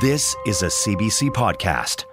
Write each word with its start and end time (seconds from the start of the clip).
This 0.00 0.36
is 0.46 0.62
a 0.62 0.66
CBC 0.66 1.30
podcast. 1.30 2.04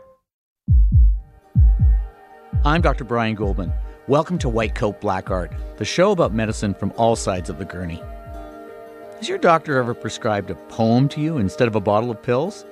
I'm 2.64 2.82
Dr. 2.82 3.04
Brian 3.04 3.36
Goldman. 3.36 3.72
Welcome 4.08 4.40
to 4.40 4.50
White 4.50 4.74
Coat 4.74 5.00
Black 5.00 5.30
Art, 5.30 5.52
the 5.78 5.86
show 5.86 6.10
about 6.10 6.34
medicine 6.34 6.74
from 6.74 6.92
all 6.98 7.16
sides 7.16 7.48
of 7.48 7.60
the 7.60 7.66
gurney. 7.66 8.02
Has 9.20 9.30
your 9.30 9.38
doctor 9.38 9.78
ever 9.78 9.94
prescribed 9.94 10.50
a 10.50 10.56
poem 10.56 11.08
to 11.10 11.22
you 11.22 11.38
instead 11.38 11.68
of 11.68 11.76
a 11.76 11.80
bottle 11.80 12.10
of 12.10 12.24
pills? 12.24 12.66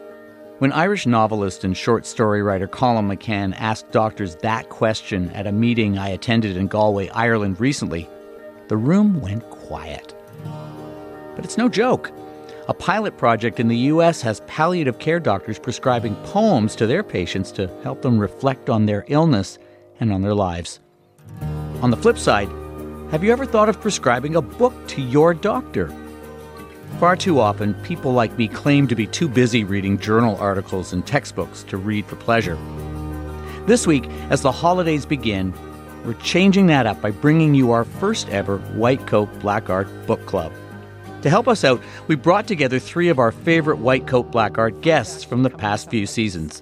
When 0.58 0.72
Irish 0.72 1.06
novelist 1.06 1.64
and 1.64 1.78
short 1.78 2.08
story 2.08 2.42
writer 2.42 2.68
Colum 2.68 3.08
McCann 3.08 3.54
asked 3.60 3.92
doctors 3.92 4.36
that 4.38 4.70
question 4.70 5.30
at 5.34 5.46
a 5.46 5.52
meeting 5.52 6.00
I 6.00 6.08
attended 6.08 6.58
in 6.58 6.66
Galway, 6.66 7.10
Ireland 7.10 7.60
recently, 7.60 8.10
the 8.68 8.78
room 8.78 9.22
went 9.22 9.48
quiet. 9.52 10.16
But 11.36 11.46
it's 11.46 11.60
no 11.60 11.70
joke. 11.70 12.12
A 12.70 12.74
pilot 12.74 13.18
project 13.18 13.60
in 13.60 13.68
the 13.68 13.78
US 13.92 14.22
has 14.22 14.40
palliative 14.48 14.98
care 14.98 15.20
doctors 15.20 15.60
prescribing 15.60 16.16
poems 16.24 16.78
to 16.78 16.88
their 16.88 17.04
patients 17.04 17.52
to 17.54 17.70
help 17.84 18.02
them 18.02 18.18
reflect 18.18 18.70
on 18.70 18.86
their 18.86 19.04
illness 19.10 19.58
and 20.00 20.14
on 20.14 20.22
their 20.22 20.34
lives. 20.34 20.80
On 21.82 21.92
the 21.92 21.98
flip 21.98 22.18
side, 22.18 22.48
have 23.12 23.22
you 23.22 23.34
ever 23.34 23.46
thought 23.46 23.68
of 23.68 23.82
prescribing 23.82 24.38
a 24.38 24.42
book 24.42 24.74
to 24.88 25.02
your 25.02 25.34
doctor? 25.34 25.94
Far 27.02 27.18
too 27.18 27.42
often, 27.42 27.74
people 27.84 28.14
like 28.14 28.38
me 28.38 28.48
claim 28.48 28.88
to 28.88 28.96
be 28.96 29.08
too 29.08 29.28
busy 29.28 29.66
reading 29.66 29.98
journal 29.98 30.38
articles 30.38 30.94
and 30.94 31.06
textbooks 31.06 31.64
to 31.64 31.76
read 31.76 32.06
for 32.06 32.16
pleasure. 32.16 32.58
This 33.66 33.86
week, 33.86 34.08
as 34.30 34.42
the 34.42 34.54
holidays 34.54 35.06
begin, 35.06 35.54
we're 36.06 36.14
changing 36.14 36.68
that 36.68 36.86
up 36.86 37.02
by 37.02 37.12
bringing 37.12 37.56
you 37.56 37.72
our 37.72 37.84
first 37.84 38.30
ever 38.30 38.60
White 38.60 39.06
Coat 39.06 39.28
Black 39.42 39.70
Art 39.70 39.90
Book 40.08 40.26
Club. 40.26 40.54
To 41.24 41.30
help 41.30 41.48
us 41.48 41.64
out, 41.64 41.82
we 42.08 42.18
brought 42.18 42.48
together 42.48 42.80
three 42.80 43.08
of 43.08 43.18
our 43.18 43.32
favorite 43.32 43.78
White 43.78 44.08
Coat 44.08 44.30
Black 44.30 44.58
Art 44.58 44.82
guests 44.82 45.24
from 45.24 45.44
the 45.44 45.50
past 45.50 45.90
few 45.90 46.06
seasons. 46.06 46.62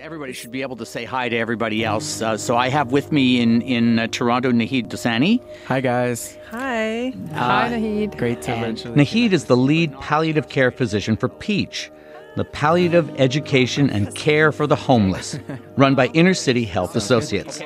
Everybody 0.00 0.32
should 0.32 0.50
be 0.50 0.62
able 0.62 0.74
to 0.76 0.86
say 0.86 1.04
hi 1.04 1.28
to 1.28 1.36
everybody 1.36 1.84
else. 1.84 2.20
Uh, 2.20 2.36
so 2.36 2.56
I 2.56 2.68
have 2.68 2.90
with 2.90 3.12
me 3.12 3.40
in 3.40 3.62
in 3.62 4.00
uh, 4.00 4.08
Toronto 4.08 4.50
Naheed 4.50 4.88
Dosani. 4.88 5.40
Hi 5.68 5.80
guys. 5.80 6.36
Hi. 6.50 7.14
Hi, 7.34 7.68
Naheed. 7.70 8.18
Great 8.18 8.42
to 8.42 8.56
eventually. 8.56 8.96
Naheed 8.96 9.30
is 9.30 9.44
the 9.44 9.56
lead 9.56 9.96
palliative 10.00 10.48
care 10.48 10.72
physician 10.72 11.16
for 11.16 11.28
Peach, 11.28 11.88
the 12.34 12.44
palliative 12.44 13.08
education 13.20 13.88
and 13.88 14.12
care 14.16 14.50
for 14.50 14.66
the 14.66 14.74
homeless, 14.76 15.38
run 15.76 15.94
by 15.94 16.08
Inner 16.08 16.34
City 16.34 16.64
Health 16.64 16.96
Associates. 16.96 17.62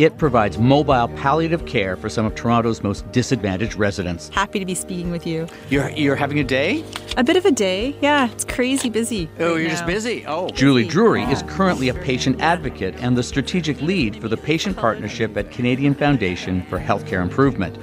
It 0.00 0.16
provides 0.16 0.56
mobile 0.56 1.08
palliative 1.08 1.66
care 1.66 1.94
for 1.94 2.08
some 2.08 2.24
of 2.24 2.34
Toronto's 2.34 2.82
most 2.82 3.12
disadvantaged 3.12 3.74
residents. 3.74 4.30
Happy 4.30 4.58
to 4.58 4.64
be 4.64 4.74
speaking 4.74 5.10
with 5.10 5.26
you. 5.26 5.46
You're, 5.68 5.90
you're 5.90 6.16
having 6.16 6.38
a 6.38 6.44
day? 6.44 6.82
A 7.18 7.22
bit 7.22 7.36
of 7.36 7.44
a 7.44 7.50
day. 7.50 7.94
Yeah, 8.00 8.30
it's 8.30 8.46
crazy 8.46 8.88
busy. 8.88 9.28
Oh, 9.38 9.52
right 9.52 9.60
you're 9.60 9.68
just 9.68 9.84
busy. 9.84 10.24
Oh. 10.26 10.48
Julie 10.48 10.88
Drury 10.88 11.24
is 11.24 11.42
currently 11.42 11.90
a 11.90 11.94
patient 11.94 12.40
advocate 12.40 12.94
and 12.96 13.14
the 13.14 13.22
strategic 13.22 13.82
lead 13.82 14.18
for 14.22 14.28
the 14.28 14.38
patient 14.38 14.74
partnership 14.74 15.36
at 15.36 15.50
Canadian 15.50 15.92
Foundation 15.92 16.62
for 16.70 16.78
Healthcare 16.78 17.20
Improvement. 17.20 17.76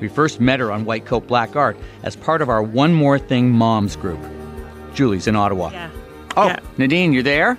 We 0.00 0.08
first 0.08 0.40
met 0.40 0.60
her 0.60 0.72
on 0.72 0.86
White 0.86 1.04
Coat 1.04 1.26
Black 1.26 1.56
Art 1.56 1.76
as 2.04 2.16
part 2.16 2.40
of 2.40 2.48
our 2.48 2.62
One 2.62 2.94
More 2.94 3.18
Thing 3.18 3.50
Moms 3.50 3.96
group. 3.96 4.20
Julie's 4.94 5.26
in 5.26 5.36
Ottawa. 5.36 5.72
Yeah. 5.72 5.90
Oh, 6.38 6.46
Yeah. 6.46 6.60
Nadine, 6.78 7.12
you're 7.12 7.22
there? 7.22 7.58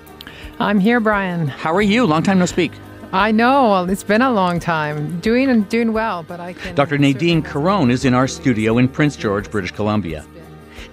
I'm 0.57 0.79
here, 0.79 0.99
Brian. 0.99 1.47
How 1.47 1.75
are 1.75 1.83
you? 1.83 2.07
Long 2.07 2.23
time 2.23 2.39
no 2.39 2.47
speak. 2.47 2.71
I 3.13 3.33
know 3.33 3.83
it's 3.83 4.03
been 4.03 4.21
a 4.21 4.31
long 4.31 4.61
time. 4.61 5.19
Doing 5.19 5.49
and 5.49 5.67
doing 5.67 5.91
well, 5.91 6.23
but 6.23 6.39
I 6.39 6.53
can. 6.53 6.75
Dr. 6.75 6.97
Nadine 6.97 7.41
Caron 7.41 7.91
is 7.91 8.05
in 8.05 8.13
our 8.13 8.25
studio 8.25 8.77
in 8.77 8.87
Prince 8.87 9.17
George, 9.17 9.51
British 9.51 9.71
Columbia. 9.71 10.25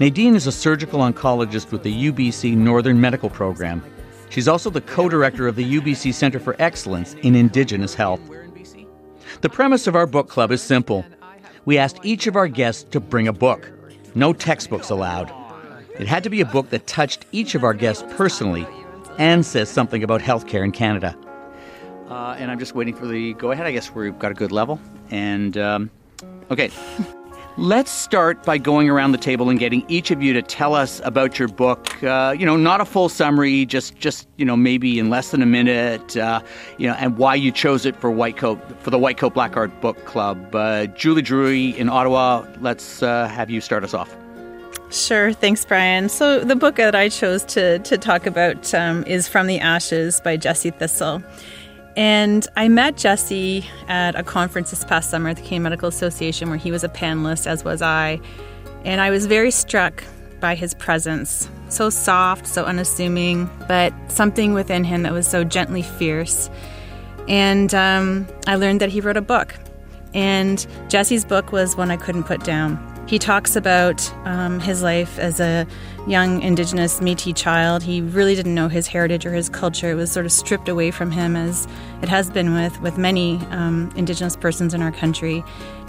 Nadine 0.00 0.34
is 0.34 0.48
a 0.48 0.52
surgical 0.52 0.98
oncologist 0.98 1.70
with 1.70 1.84
the 1.84 2.10
UBC 2.10 2.56
Northern 2.56 3.00
Medical 3.00 3.30
Program. 3.30 3.84
She's 4.30 4.48
also 4.48 4.68
the 4.68 4.80
co 4.80 5.08
director 5.08 5.46
of 5.46 5.54
the 5.54 5.80
UBC 5.80 6.12
Center 6.12 6.40
for 6.40 6.56
Excellence 6.58 7.14
in 7.22 7.36
Indigenous 7.36 7.94
Health. 7.94 8.20
The 9.40 9.48
premise 9.48 9.86
of 9.86 9.94
our 9.94 10.06
book 10.06 10.28
club 10.28 10.50
is 10.50 10.60
simple. 10.60 11.04
We 11.66 11.78
asked 11.78 12.00
each 12.02 12.26
of 12.26 12.34
our 12.34 12.48
guests 12.48 12.82
to 12.90 12.98
bring 12.98 13.28
a 13.28 13.32
book. 13.32 13.70
No 14.16 14.32
textbooks 14.32 14.90
allowed. 14.90 15.32
It 16.00 16.08
had 16.08 16.24
to 16.24 16.30
be 16.30 16.40
a 16.40 16.46
book 16.46 16.70
that 16.70 16.88
touched 16.88 17.26
each 17.30 17.54
of 17.54 17.62
our 17.62 17.74
guests 17.74 18.02
personally 18.16 18.66
and 19.18 19.46
says 19.46 19.68
something 19.68 20.02
about 20.02 20.20
healthcare 20.20 20.64
in 20.64 20.72
Canada. 20.72 21.16
Uh, 22.10 22.36
and 22.38 22.50
I'm 22.50 22.58
just 22.58 22.74
waiting 22.74 22.94
for 22.94 23.06
the 23.06 23.34
go 23.34 23.50
ahead. 23.50 23.66
I 23.66 23.72
guess 23.72 23.94
we've 23.94 24.18
got 24.18 24.30
a 24.30 24.34
good 24.34 24.52
level. 24.52 24.80
And 25.10 25.56
um, 25.58 25.90
okay, 26.50 26.70
let's 27.58 27.90
start 27.90 28.44
by 28.44 28.56
going 28.56 28.88
around 28.88 29.12
the 29.12 29.18
table 29.18 29.50
and 29.50 29.58
getting 29.58 29.84
each 29.88 30.10
of 30.10 30.22
you 30.22 30.32
to 30.32 30.40
tell 30.40 30.74
us 30.74 31.00
about 31.04 31.38
your 31.38 31.48
book. 31.48 32.02
Uh, 32.02 32.34
you 32.38 32.46
know, 32.46 32.56
not 32.56 32.80
a 32.80 32.86
full 32.86 33.08
summary, 33.08 33.66
just 33.66 33.96
just 33.96 34.26
you 34.36 34.44
know 34.44 34.56
maybe 34.56 34.98
in 34.98 35.10
less 35.10 35.32
than 35.32 35.42
a 35.42 35.46
minute. 35.46 36.16
Uh, 36.16 36.40
you 36.78 36.86
know, 36.86 36.94
and 36.94 37.18
why 37.18 37.34
you 37.34 37.52
chose 37.52 37.84
it 37.84 37.94
for 37.96 38.10
White 38.10 38.38
Coat 38.38 38.58
for 38.80 38.90
the 38.90 38.98
White 38.98 39.18
Coat 39.18 39.34
Black 39.34 39.56
Art 39.56 39.80
Book 39.80 40.02
Club. 40.06 40.54
Uh, 40.54 40.86
Julie 40.86 41.22
Drury 41.22 41.76
in 41.78 41.90
Ottawa. 41.90 42.46
Let's 42.60 43.02
uh, 43.02 43.28
have 43.28 43.50
you 43.50 43.60
start 43.60 43.84
us 43.84 43.92
off. 43.92 44.16
Sure. 44.90 45.34
Thanks, 45.34 45.66
Brian. 45.66 46.08
So 46.08 46.42
the 46.42 46.56
book 46.56 46.76
that 46.76 46.94
I 46.94 47.10
chose 47.10 47.44
to 47.44 47.78
to 47.80 47.98
talk 47.98 48.24
about 48.24 48.72
um, 48.72 49.04
is 49.04 49.28
From 49.28 49.46
the 49.46 49.58
Ashes 49.58 50.20
by 50.22 50.38
Jesse 50.38 50.70
Thistle. 50.70 51.22
And 51.98 52.46
I 52.56 52.68
met 52.68 52.96
Jesse 52.96 53.66
at 53.88 54.14
a 54.14 54.22
conference 54.22 54.70
this 54.70 54.84
past 54.84 55.10
summer 55.10 55.30
at 55.30 55.36
the 55.36 55.42
Canadian 55.42 55.64
Medical 55.64 55.88
Association 55.88 56.48
where 56.48 56.56
he 56.56 56.70
was 56.70 56.84
a 56.84 56.88
panelist, 56.88 57.48
as 57.48 57.64
was 57.64 57.82
I. 57.82 58.20
And 58.84 59.00
I 59.00 59.10
was 59.10 59.26
very 59.26 59.50
struck 59.50 60.04
by 60.38 60.54
his 60.54 60.74
presence. 60.74 61.50
So 61.70 61.90
soft, 61.90 62.46
so 62.46 62.64
unassuming, 62.66 63.50
but 63.66 63.92
something 64.06 64.54
within 64.54 64.84
him 64.84 65.02
that 65.02 65.12
was 65.12 65.26
so 65.26 65.42
gently 65.42 65.82
fierce. 65.82 66.48
And 67.26 67.74
um, 67.74 68.28
I 68.46 68.54
learned 68.54 68.80
that 68.80 68.90
he 68.90 69.00
wrote 69.00 69.16
a 69.16 69.20
book. 69.20 69.56
And 70.14 70.64
Jesse's 70.88 71.24
book 71.24 71.50
was 71.50 71.76
one 71.76 71.90
I 71.90 71.96
couldn't 71.96 72.24
put 72.24 72.44
down. 72.44 72.78
He 73.08 73.18
talks 73.18 73.56
about 73.56 74.08
um, 74.24 74.60
his 74.60 74.84
life 74.84 75.18
as 75.18 75.40
a 75.40 75.66
young 76.08 76.40
Indigenous 76.42 77.00
Métis 77.00 77.36
child. 77.36 77.82
He 77.82 78.00
really 78.00 78.34
didn't 78.34 78.54
know 78.54 78.68
his 78.68 78.86
heritage 78.86 79.26
or 79.26 79.32
his 79.32 79.48
culture. 79.48 79.90
It 79.90 79.94
was 79.94 80.10
sort 80.10 80.26
of 80.26 80.32
stripped 80.32 80.68
away 80.68 80.90
from 80.90 81.10
him, 81.10 81.36
as 81.36 81.68
it 82.02 82.08
has 82.08 82.30
been 82.30 82.54
with 82.54 82.80
with 82.80 82.96
many 82.96 83.36
um, 83.50 83.92
Indigenous 83.96 84.36
persons 84.36 84.74
in 84.74 84.82
our 84.82 84.92
country. 84.92 85.44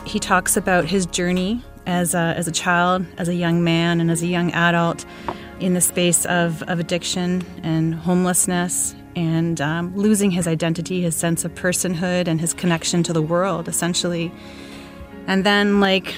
He 0.06 0.20
talks 0.20 0.58
about 0.58 0.86
his 0.86 1.06
journey 1.06 1.64
as 1.86 2.14
a, 2.14 2.34
as 2.38 2.48
a 2.48 2.52
child, 2.52 3.06
as 3.18 3.28
a 3.28 3.34
young 3.34 3.64
man, 3.64 4.00
and 4.00 4.12
as 4.12 4.22
a 4.22 4.28
young 4.28 4.52
adult 4.52 5.06
in 5.60 5.74
the 5.74 5.82
space 5.82 6.26
of, 6.26 6.62
of 6.64 6.80
addiction 6.80 7.44
and 7.64 7.96
homelessness 7.96 8.96
and 9.16 9.60
um, 9.60 9.96
losing 9.96 10.32
his 10.32 10.48
identity, 10.48 11.02
his 11.02 11.16
sense 11.16 11.44
of 11.44 11.54
personhood, 11.56 12.28
and 12.28 12.40
his 12.40 12.54
connection 12.54 13.04
to 13.04 13.12
the 13.12 13.22
world, 13.22 13.68
essentially. 13.68 14.32
And 15.28 15.46
then, 15.46 15.80
like, 15.80 16.16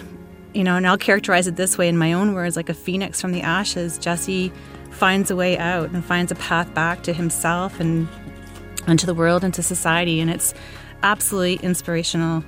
you 0.54 0.64
know, 0.64 0.76
and 0.76 0.86
I'll 0.88 0.98
characterize 0.98 1.48
it 1.48 1.56
this 1.56 1.78
way 1.78 1.88
in 1.88 1.98
my 1.98 2.14
own 2.14 2.34
words 2.34 2.56
like 2.56 2.70
a 2.70 2.74
phoenix 2.74 3.22
from 3.22 3.32
the 3.32 3.42
ashes, 3.42 3.98
Jesse 3.98 4.52
finds 4.90 5.32
a 5.32 5.36
way 5.36 5.58
out 5.58 5.90
and 5.92 6.04
finds 6.04 6.32
a 6.32 6.36
path 6.36 6.74
back 6.74 7.04
to 7.04 7.14
himself 7.14 7.80
and, 7.80 8.08
and 8.88 9.00
to 9.00 9.06
the 9.06 9.14
world 9.14 9.44
and 9.44 9.54
to 9.54 9.64
society. 9.64 10.20
And 10.20 10.30
it's 10.30 10.54
absolutely 11.04 11.56
inspirational. 11.66 12.44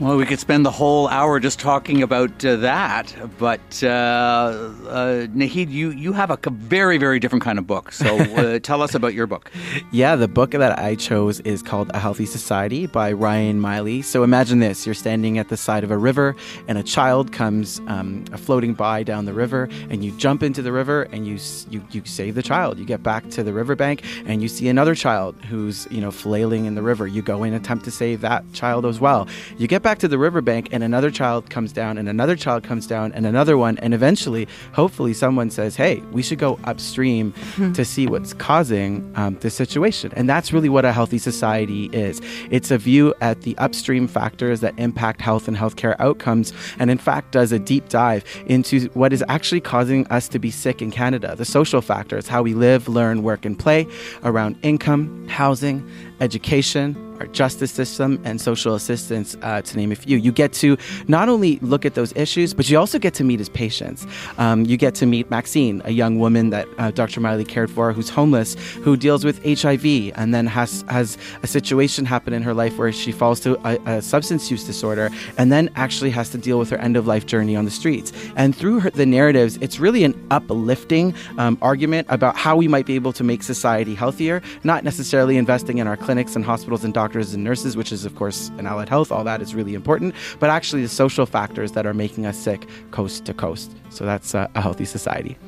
Well, 0.00 0.16
we 0.16 0.24
could 0.24 0.40
spend 0.40 0.64
the 0.64 0.70
whole 0.70 1.08
hour 1.08 1.38
just 1.40 1.60
talking 1.60 2.02
about 2.02 2.42
uh, 2.42 2.56
that, 2.56 3.14
but 3.38 3.60
uh, 3.82 3.86
uh, 3.86 5.26
Naheed, 5.26 5.70
you, 5.70 5.90
you 5.90 6.14
have 6.14 6.30
a 6.30 6.38
very, 6.48 6.96
very 6.96 7.20
different 7.20 7.44
kind 7.44 7.58
of 7.58 7.66
book. 7.66 7.92
So 7.92 8.18
uh, 8.18 8.58
tell 8.62 8.80
us 8.80 8.94
about 8.94 9.12
your 9.12 9.26
book. 9.26 9.52
Yeah, 9.92 10.16
the 10.16 10.26
book 10.26 10.52
that 10.52 10.78
I 10.78 10.94
chose 10.94 11.40
is 11.40 11.62
called 11.62 11.90
A 11.92 11.98
Healthy 11.98 12.24
Society 12.24 12.86
by 12.86 13.12
Ryan 13.12 13.60
Meili. 13.60 14.02
So 14.02 14.22
imagine 14.22 14.60
this 14.60 14.86
you're 14.86 14.94
standing 14.94 15.36
at 15.36 15.50
the 15.50 15.58
side 15.58 15.84
of 15.84 15.90
a 15.90 15.98
river, 15.98 16.34
and 16.66 16.78
a 16.78 16.82
child 16.82 17.30
comes 17.30 17.78
um, 17.86 18.24
floating 18.38 18.72
by 18.72 19.02
down 19.02 19.26
the 19.26 19.34
river, 19.34 19.68
and 19.90 20.02
you 20.02 20.12
jump 20.12 20.42
into 20.42 20.62
the 20.62 20.72
river 20.72 21.02
and 21.12 21.26
you, 21.26 21.36
you, 21.68 21.84
you 21.90 22.02
save 22.06 22.36
the 22.36 22.42
child. 22.42 22.78
You 22.78 22.86
get 22.86 23.02
back 23.02 23.28
to 23.32 23.42
the 23.42 23.52
riverbank, 23.52 24.02
and 24.24 24.40
you 24.40 24.48
see 24.48 24.68
another 24.68 24.94
child 24.94 25.36
who's 25.44 25.86
you 25.90 26.00
know 26.00 26.10
flailing 26.10 26.64
in 26.64 26.74
the 26.74 26.82
river. 26.82 27.06
You 27.06 27.20
go 27.20 27.42
and 27.42 27.54
attempt 27.54 27.84
to 27.84 27.90
save 27.90 28.22
that 28.22 28.50
child 28.54 28.86
as 28.86 28.98
well. 28.98 29.28
You 29.58 29.66
get 29.68 29.82
back 29.82 29.89
to 29.98 30.08
the 30.08 30.18
riverbank, 30.18 30.68
and 30.72 30.82
another 30.82 31.10
child 31.10 31.50
comes 31.50 31.72
down, 31.72 31.98
and 31.98 32.08
another 32.08 32.36
child 32.36 32.62
comes 32.62 32.86
down, 32.86 33.12
and 33.12 33.26
another 33.26 33.58
one, 33.58 33.78
and 33.78 33.92
eventually, 33.92 34.48
hopefully, 34.72 35.12
someone 35.12 35.50
says, 35.50 35.76
"Hey, 35.76 36.02
we 36.12 36.22
should 36.22 36.38
go 36.38 36.58
upstream 36.64 37.34
to 37.74 37.84
see 37.84 38.06
what's 38.06 38.32
causing 38.32 39.10
um, 39.16 39.36
this 39.40 39.54
situation." 39.54 40.12
And 40.16 40.28
that's 40.28 40.52
really 40.52 40.68
what 40.68 40.84
a 40.84 40.92
healthy 40.92 41.18
society 41.18 41.86
is. 41.92 42.20
It's 42.50 42.70
a 42.70 42.78
view 42.78 43.14
at 43.20 43.42
the 43.42 43.56
upstream 43.58 44.08
factors 44.08 44.60
that 44.60 44.74
impact 44.78 45.20
health 45.20 45.48
and 45.48 45.56
healthcare 45.56 45.96
outcomes, 45.98 46.52
and 46.78 46.90
in 46.90 46.98
fact, 46.98 47.32
does 47.32 47.52
a 47.52 47.58
deep 47.58 47.88
dive 47.88 48.24
into 48.46 48.88
what 48.94 49.12
is 49.12 49.24
actually 49.28 49.60
causing 49.60 50.06
us 50.08 50.28
to 50.28 50.38
be 50.38 50.50
sick 50.50 50.80
in 50.80 50.90
Canada. 50.90 51.34
The 51.36 51.44
social 51.44 51.80
factors, 51.80 52.28
how 52.28 52.42
we 52.42 52.54
live, 52.54 52.88
learn, 52.88 53.22
work, 53.22 53.44
and 53.44 53.58
play 53.58 53.86
around 54.24 54.56
income, 54.62 55.26
housing, 55.28 55.88
education, 56.20 57.16
our 57.20 57.26
justice 57.26 57.70
system, 57.70 58.20
and 58.24 58.40
social 58.40 58.74
assistance, 58.74 59.36
uh, 59.42 59.60
to 59.60 59.76
name 59.76 59.92
a 59.92 59.94
few. 59.94 60.16
You 60.16 60.32
get 60.32 60.52
to 60.54 60.76
not 61.06 61.28
only 61.28 61.58
look 61.58 61.84
at 61.84 61.94
those 61.94 62.14
issues, 62.16 62.54
but 62.54 62.68
you 62.70 62.78
also 62.78 62.98
get 62.98 63.14
to 63.14 63.24
meet 63.24 63.38
his 63.38 63.48
patients. 63.48 64.06
Um, 64.38 64.64
you 64.64 64.76
get 64.76 64.94
to 64.96 65.06
meet 65.06 65.30
Maxine, 65.30 65.82
a 65.84 65.90
young 65.90 66.18
woman 66.18 66.50
that 66.50 66.66
uh, 66.78 66.90
Dr. 66.90 67.20
Meili 67.20 67.46
cared 67.46 67.70
for, 67.70 67.92
who's 67.92 68.08
homeless, 68.08 68.54
who 68.82 68.96
deals 68.96 69.24
with 69.24 69.42
HIV, 69.44 70.12
and 70.16 70.34
then 70.34 70.46
has 70.46 70.84
has 70.88 71.18
a 71.42 71.46
situation 71.46 72.04
happen 72.06 72.32
in 72.32 72.42
her 72.42 72.54
life 72.54 72.78
where 72.78 72.92
she 72.92 73.12
falls 73.12 73.40
to 73.40 73.58
a, 73.68 73.78
a 73.96 74.02
substance 74.02 74.50
use 74.50 74.64
disorder, 74.64 75.10
and 75.36 75.52
then 75.52 75.70
actually 75.76 76.10
has 76.10 76.30
to 76.30 76.38
deal 76.38 76.58
with 76.58 76.70
her 76.70 76.78
end 76.78 76.96
of 76.96 77.06
life 77.06 77.26
journey 77.26 77.54
on 77.54 77.64
the 77.64 77.70
streets. 77.70 78.12
And 78.36 78.56
through 78.56 78.80
her, 78.80 78.90
the 78.90 79.06
narratives, 79.06 79.58
it's 79.60 79.78
really 79.78 80.04
an 80.04 80.14
uplifting 80.30 81.14
um, 81.38 81.58
argument 81.60 82.06
about 82.10 82.36
how 82.36 82.56
we 82.56 82.68
might 82.68 82.86
be 82.86 82.94
able 82.94 83.12
to 83.12 83.24
make 83.24 83.42
society 83.42 83.94
healthier, 83.94 84.40
not 84.64 84.84
necessarily 84.84 85.36
investing 85.36 85.78
in 85.78 85.86
our 85.86 85.96
clinics 86.10 86.34
and 86.34 86.44
hospitals 86.44 86.82
and 86.82 86.92
doctors 86.92 87.34
and 87.34 87.44
nurses, 87.44 87.76
which 87.76 87.92
is, 87.92 88.04
of 88.04 88.16
course, 88.16 88.50
in 88.58 88.66
allied 88.66 88.88
health, 88.88 89.12
all 89.12 89.22
that 89.22 89.40
is 89.40 89.54
really 89.54 89.74
important, 89.74 90.12
but 90.40 90.50
actually 90.50 90.82
the 90.82 90.88
social 90.88 91.24
factors 91.24 91.70
that 91.70 91.86
are 91.86 91.94
making 91.94 92.26
us 92.26 92.36
sick 92.36 92.66
coast 92.90 93.24
to 93.24 93.32
coast. 93.32 93.70
So 93.90 94.04
that's 94.04 94.34
uh, 94.34 94.48
a 94.56 94.60
healthy 94.60 94.86
society. 94.86 95.38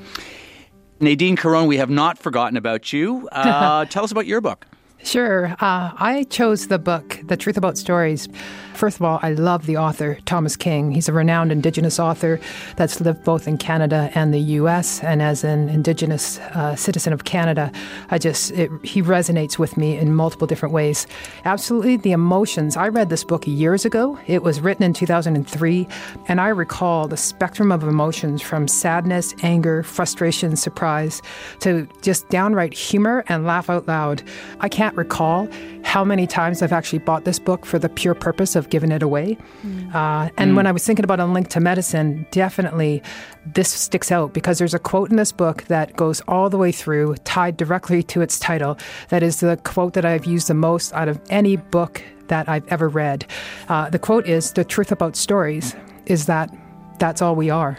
Nadine 1.00 1.35
Caron, 1.35 1.67
we 1.67 1.79
have 1.79 1.91
not 1.91 2.17
forgotten 2.17 2.56
about 2.56 2.93
you. 2.93 3.29
Uh, 3.32 3.85
tell 3.91 4.05
us 4.05 4.12
about 4.12 4.26
your 4.26 4.41
book. 4.41 4.64
Sure. 5.03 5.56
Uh, 5.59 5.91
I 5.97 6.26
chose 6.31 6.69
the 6.69 6.79
book, 6.79 7.19
The 7.25 7.37
Truth 7.37 7.56
About 7.56 7.76
Stories. 7.76 8.29
First 8.75 8.97
of 8.97 9.03
all, 9.03 9.19
I 9.23 9.33
love 9.33 9.67
the 9.67 9.77
author, 9.77 10.19
Thomas 10.25 10.57
King. 10.57 10.93
He's 10.93 11.09
a 11.09 11.13
renowned 11.13 11.53
Indigenous 11.53 11.99
author 11.99 12.41
that's 12.77 13.01
lived 13.01 13.25
both 13.25 13.47
in 13.47 13.59
Canada 13.59 14.11
and 14.15 14.33
the 14.33 14.41
U.S. 14.41 15.03
And 15.03 15.23
as 15.23 15.45
an 15.45 15.69
Indigenous 15.69 16.39
uh, 16.39 16.75
citizen 16.75 17.13
of 17.13 17.25
Canada, 17.25 17.71
I 18.11 18.19
just, 18.19 18.51
it, 18.53 18.71
he 18.83 19.03
resonates 19.03 19.59
with 19.59 19.77
me 19.77 19.97
in 19.97 20.15
multiple 20.15 20.47
different 20.47 20.73
ways. 20.73 21.07
Absolutely, 21.45 21.97
the 21.97 22.13
emotions. 22.13 22.77
I 22.77 22.89
read 22.89 23.09
this 23.11 23.25
book 23.25 23.47
years 23.47 23.85
ago. 23.85 24.19
It 24.27 24.43
was 24.43 24.61
written 24.61 24.83
in 24.85 24.95
2003, 24.95 25.89
and 26.29 26.41
I 26.41 26.49
recall 26.49 27.09
the 27.09 27.17
spectrum 27.17 27.71
of 27.71 27.83
emotions 27.83 28.43
from 28.43 28.69
sadness, 28.69 29.35
anger, 29.43 29.83
frustration, 29.83 30.57
surprise, 30.57 31.23
to 31.61 31.89
just 32.03 32.29
downright 32.29 32.75
humor 32.75 33.25
and 33.29 33.45
laugh 33.45 33.71
out 33.71 33.87
loud. 33.87 34.23
I 34.61 34.69
can't 34.69 34.97
recall 34.97 35.49
how 35.85 36.05
many 36.05 36.27
times 36.27 36.63
I've 36.63 36.73
actually 36.73 37.01
bought 37.01 37.25
this 37.25 37.39
book 37.39 37.67
for 37.67 37.79
the 37.79 37.89
pure 37.89 38.15
purpose 38.15 38.57
of 38.57 38.62
giving 38.70 38.93
it 38.93 39.03
away. 39.03 39.37
Mm. 39.64 39.94
Uh, 39.94 40.31
and 40.37 40.53
mm. 40.53 40.56
when 40.56 40.67
I 40.67 40.73
was 40.73 40.85
thinking 40.85 41.05
about 41.05 41.20
a 41.20 41.26
link 41.26 41.49
to 41.49 41.61
medicine, 41.61 42.26
definitely 42.31 43.03
this 43.47 43.69
sticks 43.69 44.12
out 44.12 44.32
because 44.32 44.59
there's 44.59 44.75
a 44.75 44.79
quote 44.79 45.11
in 45.11 45.17
this 45.17 45.32
book 45.32 45.64
that 45.64 45.97
goes 45.97 46.20
all 46.29 46.50
the 46.50 46.59
way 46.59 46.73
through, 46.73 47.17
tied 47.25 47.56
directly 47.56 48.03
to 48.05 48.20
its 48.20 48.38
title. 48.38 48.79
That 49.09 49.23
is 49.23 49.41
the 49.41 49.59
quote 49.64 49.94
that 49.94 50.05
I've 50.05 50.25
used 50.25 50.49
the 50.49 50.55
most 50.55 50.93
out 50.93 51.09
of 51.09 51.20
any 51.31 51.56
book 51.56 52.03
that 52.29 52.49
I've 52.49 52.67
ever 52.69 52.88
read. 52.88 53.26
Uh, 53.69 53.91
the 53.91 53.99
quote 53.99 54.26
is 54.26 54.53
The 54.53 54.64
truth 54.64 54.93
about 54.93 55.17
stories 55.17 55.75
is 56.06 56.26
that 56.26 56.50
that's 56.99 57.20
all 57.20 57.35
we 57.35 57.50
are. 57.50 57.79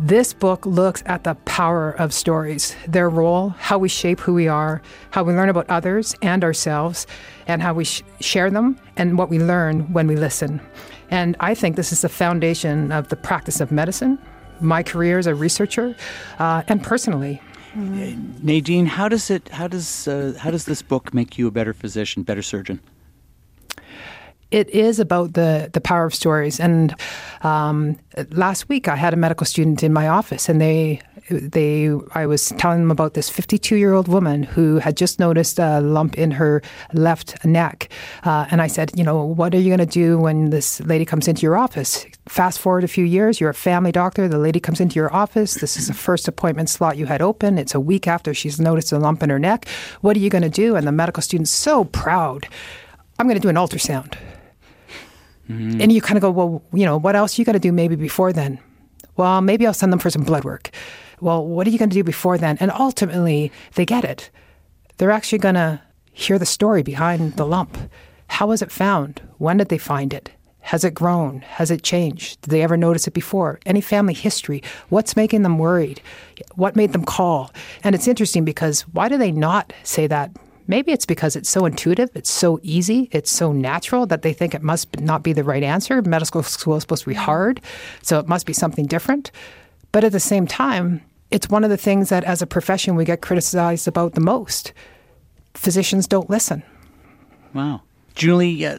This 0.00 0.32
book 0.32 0.64
looks 0.64 1.02
at 1.06 1.24
the 1.24 1.34
power 1.44 1.90
of 1.90 2.14
stories, 2.14 2.76
their 2.86 3.10
role, 3.10 3.48
how 3.58 3.78
we 3.78 3.88
shape 3.88 4.20
who 4.20 4.32
we 4.32 4.46
are, 4.46 4.80
how 5.10 5.24
we 5.24 5.34
learn 5.34 5.48
about 5.48 5.68
others 5.68 6.14
and 6.22 6.44
ourselves, 6.44 7.04
and 7.48 7.60
how 7.60 7.74
we 7.74 7.84
sh- 7.84 8.04
share 8.20 8.48
them, 8.48 8.78
and 8.96 9.18
what 9.18 9.28
we 9.28 9.40
learn 9.40 9.92
when 9.92 10.06
we 10.06 10.14
listen. 10.14 10.60
And 11.10 11.34
I 11.40 11.52
think 11.52 11.74
this 11.74 11.90
is 11.90 12.02
the 12.02 12.08
foundation 12.08 12.92
of 12.92 13.08
the 13.08 13.16
practice 13.16 13.60
of 13.60 13.72
medicine, 13.72 14.20
my 14.60 14.84
career 14.84 15.18
as 15.18 15.26
a 15.26 15.34
researcher, 15.34 15.96
uh, 16.38 16.62
and 16.68 16.80
personally. 16.80 17.42
Nadine, 17.74 18.86
how 18.86 19.08
does 19.08 19.30
it? 19.30 19.48
How 19.48 19.66
does 19.66 20.06
uh, 20.06 20.34
how 20.38 20.52
does 20.52 20.64
this 20.64 20.80
book 20.80 21.12
make 21.12 21.38
you 21.38 21.48
a 21.48 21.50
better 21.50 21.74
physician, 21.74 22.22
better 22.22 22.42
surgeon? 22.42 22.78
It 24.50 24.70
is 24.70 24.98
about 24.98 25.34
the 25.34 25.70
the 25.72 25.80
power 25.80 26.04
of 26.04 26.14
stories. 26.14 26.58
And 26.60 26.94
um, 27.42 27.98
last 28.30 28.68
week, 28.68 28.88
I 28.88 28.96
had 28.96 29.12
a 29.12 29.16
medical 29.16 29.46
student 29.46 29.82
in 29.82 29.92
my 29.92 30.08
office, 30.08 30.48
and 30.48 30.60
they 30.60 31.00
they 31.30 31.90
I 32.14 32.24
was 32.24 32.50
telling 32.56 32.80
them 32.80 32.90
about 32.90 33.12
this 33.12 33.28
52 33.28 33.76
year 33.76 33.92
old 33.92 34.08
woman 34.08 34.42
who 34.42 34.78
had 34.78 34.96
just 34.96 35.18
noticed 35.18 35.58
a 35.58 35.80
lump 35.80 36.16
in 36.16 36.30
her 36.30 36.62
left 36.94 37.44
neck, 37.44 37.90
uh, 38.24 38.46
and 38.50 38.62
I 38.62 38.66
said, 38.66 38.92
you 38.94 39.04
know, 39.04 39.22
what 39.22 39.54
are 39.54 39.60
you 39.60 39.68
going 39.68 39.86
to 39.86 39.86
do 39.86 40.18
when 40.18 40.50
this 40.50 40.80
lady 40.80 41.04
comes 41.04 41.28
into 41.28 41.42
your 41.42 41.56
office? 41.56 42.06
Fast 42.26 42.58
forward 42.58 42.84
a 42.84 42.88
few 42.88 43.04
years, 43.04 43.40
you're 43.40 43.50
a 43.50 43.54
family 43.54 43.92
doctor. 43.92 44.28
The 44.28 44.38
lady 44.38 44.60
comes 44.60 44.80
into 44.80 44.96
your 44.96 45.12
office. 45.14 45.54
This 45.54 45.76
is 45.76 45.88
the 45.88 45.94
first 45.94 46.28
appointment 46.28 46.70
slot 46.70 46.96
you 46.96 47.06
had 47.06 47.20
open. 47.20 47.58
It's 47.58 47.74
a 47.74 47.80
week 47.80 48.06
after 48.06 48.32
she's 48.32 48.58
noticed 48.58 48.92
a 48.92 48.98
lump 48.98 49.22
in 49.22 49.30
her 49.30 49.38
neck. 49.38 49.68
What 50.00 50.16
are 50.16 50.20
you 50.20 50.30
going 50.30 50.42
to 50.42 50.48
do? 50.48 50.76
And 50.76 50.86
the 50.86 50.92
medical 50.92 51.22
student's 51.22 51.50
so 51.50 51.84
proud. 51.84 52.48
I'm 53.18 53.26
going 53.26 53.36
to 53.36 53.40
do 53.40 53.48
an 53.48 53.56
ultrasound. 53.56 54.16
Mm-hmm. 55.48 55.80
And 55.80 55.92
you 55.92 56.00
kind 56.00 56.16
of 56.16 56.22
go, 56.22 56.30
well, 56.30 56.62
you 56.72 56.84
know, 56.84 56.98
what 56.98 57.16
else 57.16 57.38
you 57.38 57.44
got 57.44 57.52
to 57.52 57.58
do 57.58 57.72
maybe 57.72 57.96
before 57.96 58.32
then? 58.32 58.58
Well, 59.16 59.40
maybe 59.40 59.66
I'll 59.66 59.74
send 59.74 59.92
them 59.92 59.98
for 59.98 60.10
some 60.10 60.22
blood 60.22 60.44
work. 60.44 60.70
Well, 61.20 61.44
what 61.44 61.66
are 61.66 61.70
you 61.70 61.78
going 61.78 61.90
to 61.90 61.94
do 61.94 62.04
before 62.04 62.38
then? 62.38 62.56
And 62.60 62.70
ultimately, 62.70 63.50
they 63.74 63.84
get 63.84 64.04
it. 64.04 64.30
They're 64.98 65.10
actually 65.10 65.38
going 65.38 65.56
to 65.56 65.80
hear 66.12 66.38
the 66.38 66.46
story 66.46 66.82
behind 66.82 67.34
the 67.34 67.46
lump. 67.46 67.76
How 68.28 68.48
was 68.48 68.62
it 68.62 68.70
found? 68.70 69.22
When 69.38 69.56
did 69.56 69.68
they 69.68 69.78
find 69.78 70.12
it? 70.12 70.30
Has 70.60 70.84
it 70.84 70.92
grown? 70.92 71.40
Has 71.40 71.70
it 71.70 71.82
changed? 71.82 72.42
Did 72.42 72.50
they 72.50 72.62
ever 72.62 72.76
notice 72.76 73.06
it 73.06 73.14
before? 73.14 73.58
Any 73.64 73.80
family 73.80 74.12
history? 74.12 74.62
What's 74.90 75.16
making 75.16 75.42
them 75.42 75.58
worried? 75.58 76.02
What 76.56 76.76
made 76.76 76.92
them 76.92 77.04
call? 77.04 77.50
And 77.82 77.94
it's 77.94 78.06
interesting 78.08 78.44
because 78.44 78.82
why 78.82 79.08
do 79.08 79.16
they 79.16 79.32
not 79.32 79.72
say 79.82 80.06
that 80.08 80.30
Maybe 80.68 80.92
it's 80.92 81.06
because 81.06 81.34
it's 81.34 81.48
so 81.48 81.64
intuitive, 81.64 82.10
it's 82.14 82.30
so 82.30 82.60
easy, 82.62 83.08
it's 83.10 83.30
so 83.30 83.52
natural 83.52 84.04
that 84.06 84.20
they 84.20 84.34
think 84.34 84.54
it 84.54 84.62
must 84.62 85.00
not 85.00 85.22
be 85.22 85.32
the 85.32 85.42
right 85.42 85.62
answer. 85.62 86.02
Medical 86.02 86.42
school 86.42 86.76
is 86.76 86.82
supposed 86.82 87.04
to 87.04 87.08
be 87.08 87.14
hard, 87.14 87.62
so 88.02 88.18
it 88.18 88.28
must 88.28 88.44
be 88.44 88.52
something 88.52 88.84
different. 88.84 89.30
But 89.92 90.04
at 90.04 90.12
the 90.12 90.20
same 90.20 90.46
time, 90.46 91.00
it's 91.30 91.48
one 91.48 91.64
of 91.64 91.70
the 91.70 91.78
things 91.78 92.10
that 92.10 92.22
as 92.24 92.42
a 92.42 92.46
profession 92.46 92.96
we 92.96 93.06
get 93.06 93.22
criticized 93.22 93.88
about 93.88 94.12
the 94.12 94.20
most. 94.20 94.74
Physicians 95.54 96.06
don't 96.06 96.28
listen. 96.28 96.62
Wow. 97.54 97.80
Julie, 98.14 98.66
uh, 98.66 98.78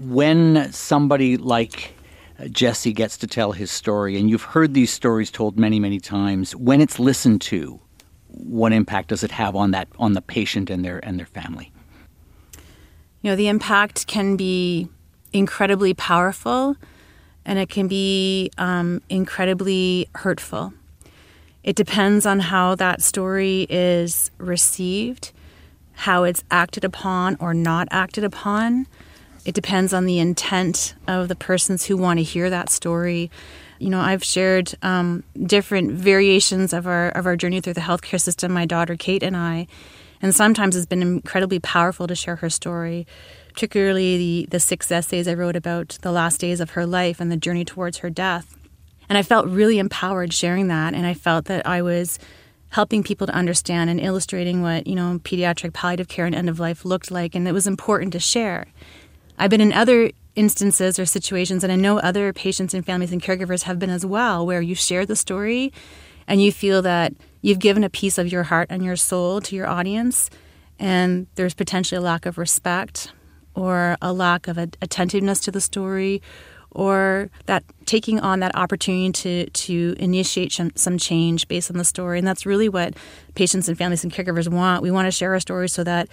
when 0.00 0.70
somebody 0.72 1.38
like 1.38 1.94
uh, 2.38 2.48
Jesse 2.48 2.92
gets 2.92 3.16
to 3.18 3.26
tell 3.26 3.52
his 3.52 3.70
story, 3.70 4.18
and 4.18 4.28
you've 4.28 4.42
heard 4.42 4.74
these 4.74 4.92
stories 4.92 5.30
told 5.30 5.58
many, 5.58 5.80
many 5.80 6.00
times, 6.00 6.54
when 6.54 6.82
it's 6.82 6.98
listened 6.98 7.40
to, 7.42 7.80
what 8.28 8.72
impact 8.72 9.08
does 9.08 9.24
it 9.24 9.32
have 9.32 9.56
on 9.56 9.70
that 9.72 9.88
on 9.98 10.12
the 10.12 10.22
patient 10.22 10.70
and 10.70 10.84
their 10.84 10.98
and 11.04 11.18
their 11.18 11.26
family? 11.26 11.72
You 13.22 13.30
know, 13.30 13.36
the 13.36 13.48
impact 13.48 14.06
can 14.06 14.36
be 14.36 14.88
incredibly 15.32 15.92
powerful, 15.94 16.76
and 17.44 17.58
it 17.58 17.68
can 17.68 17.88
be 17.88 18.50
um, 18.58 19.02
incredibly 19.08 20.08
hurtful. 20.14 20.72
It 21.64 21.74
depends 21.74 22.24
on 22.24 22.40
how 22.40 22.76
that 22.76 23.02
story 23.02 23.66
is 23.68 24.30
received, 24.38 25.32
how 25.94 26.24
it's 26.24 26.44
acted 26.50 26.84
upon 26.84 27.36
or 27.40 27.52
not 27.52 27.88
acted 27.90 28.24
upon. 28.24 28.86
It 29.48 29.54
depends 29.54 29.94
on 29.94 30.04
the 30.04 30.18
intent 30.18 30.94
of 31.06 31.28
the 31.28 31.34
persons 31.34 31.86
who 31.86 31.96
want 31.96 32.18
to 32.18 32.22
hear 32.22 32.50
that 32.50 32.68
story 32.68 33.30
you 33.78 33.90
know, 33.90 34.00
I've 34.00 34.24
shared 34.24 34.74
um, 34.82 35.22
different 35.40 35.92
variations 35.92 36.72
of 36.72 36.86
our 36.86 37.10
of 37.10 37.26
our 37.26 37.36
journey 37.36 37.60
through 37.60 37.74
the 37.74 37.80
healthcare 37.80 38.20
system. 38.20 38.52
My 38.52 38.66
daughter 38.66 38.96
Kate 38.96 39.22
and 39.22 39.36
I, 39.36 39.66
and 40.20 40.34
sometimes 40.34 40.74
it's 40.76 40.86
been 40.86 41.02
incredibly 41.02 41.60
powerful 41.60 42.06
to 42.06 42.14
share 42.14 42.36
her 42.36 42.50
story, 42.50 43.06
particularly 43.52 44.18
the 44.18 44.48
the 44.50 44.60
six 44.60 44.90
essays 44.90 45.28
I 45.28 45.34
wrote 45.34 45.56
about 45.56 45.98
the 46.02 46.12
last 46.12 46.40
days 46.40 46.60
of 46.60 46.70
her 46.70 46.86
life 46.86 47.20
and 47.20 47.30
the 47.30 47.36
journey 47.36 47.64
towards 47.64 47.98
her 47.98 48.10
death. 48.10 48.56
And 49.08 49.16
I 49.16 49.22
felt 49.22 49.46
really 49.46 49.78
empowered 49.78 50.32
sharing 50.32 50.68
that, 50.68 50.94
and 50.94 51.06
I 51.06 51.14
felt 51.14 51.46
that 51.46 51.66
I 51.66 51.80
was 51.82 52.18
helping 52.70 53.02
people 53.02 53.26
to 53.26 53.32
understand 53.32 53.88
and 53.88 54.00
illustrating 54.00 54.60
what 54.60 54.86
you 54.86 54.96
know 54.96 55.20
pediatric 55.22 55.72
palliative 55.72 56.08
care 56.08 56.26
and 56.26 56.34
end 56.34 56.48
of 56.48 56.58
life 56.58 56.84
looked 56.84 57.10
like, 57.10 57.36
and 57.36 57.46
it 57.46 57.52
was 57.52 57.66
important 57.66 58.12
to 58.14 58.18
share. 58.18 58.66
I've 59.38 59.50
been 59.50 59.60
in 59.60 59.72
other 59.72 60.10
instances 60.34 60.98
or 60.98 61.06
situations, 61.06 61.64
and 61.64 61.72
I 61.72 61.76
know 61.76 61.98
other 61.98 62.32
patients 62.32 62.74
and 62.74 62.84
families 62.84 63.12
and 63.12 63.22
caregivers 63.22 63.62
have 63.62 63.78
been 63.78 63.90
as 63.90 64.04
well, 64.04 64.44
where 64.46 64.60
you 64.60 64.74
share 64.74 65.06
the 65.06 65.16
story 65.16 65.72
and 66.26 66.42
you 66.42 66.52
feel 66.52 66.82
that 66.82 67.14
you've 67.40 67.58
given 67.58 67.84
a 67.84 67.90
piece 67.90 68.18
of 68.18 68.30
your 68.30 68.44
heart 68.44 68.66
and 68.70 68.84
your 68.84 68.96
soul 68.96 69.40
to 69.42 69.56
your 69.56 69.66
audience, 69.66 70.28
and 70.78 71.26
there's 71.36 71.54
potentially 71.54 71.96
a 71.98 72.02
lack 72.02 72.26
of 72.26 72.38
respect 72.38 73.12
or 73.54 73.96
a 74.02 74.12
lack 74.12 74.46
of 74.46 74.58
attentiveness 74.58 75.40
to 75.40 75.50
the 75.50 75.60
story 75.60 76.22
or 76.70 77.30
that 77.46 77.64
taking 77.86 78.20
on 78.20 78.40
that 78.40 78.54
opportunity 78.54 79.10
to 79.10 79.50
to 79.50 79.96
initiate 79.98 80.52
some 80.52 80.98
change 80.98 81.48
based 81.48 81.70
on 81.70 81.78
the 81.78 81.84
story. 81.84 82.18
And 82.18 82.28
that's 82.28 82.44
really 82.44 82.68
what 82.68 82.94
patients 83.34 83.68
and 83.68 83.76
families 83.76 84.04
and 84.04 84.12
caregivers 84.12 84.48
want. 84.48 84.82
We 84.82 84.90
want 84.90 85.06
to 85.06 85.10
share 85.10 85.32
our 85.32 85.40
stories 85.40 85.72
so 85.72 85.82
that 85.84 86.08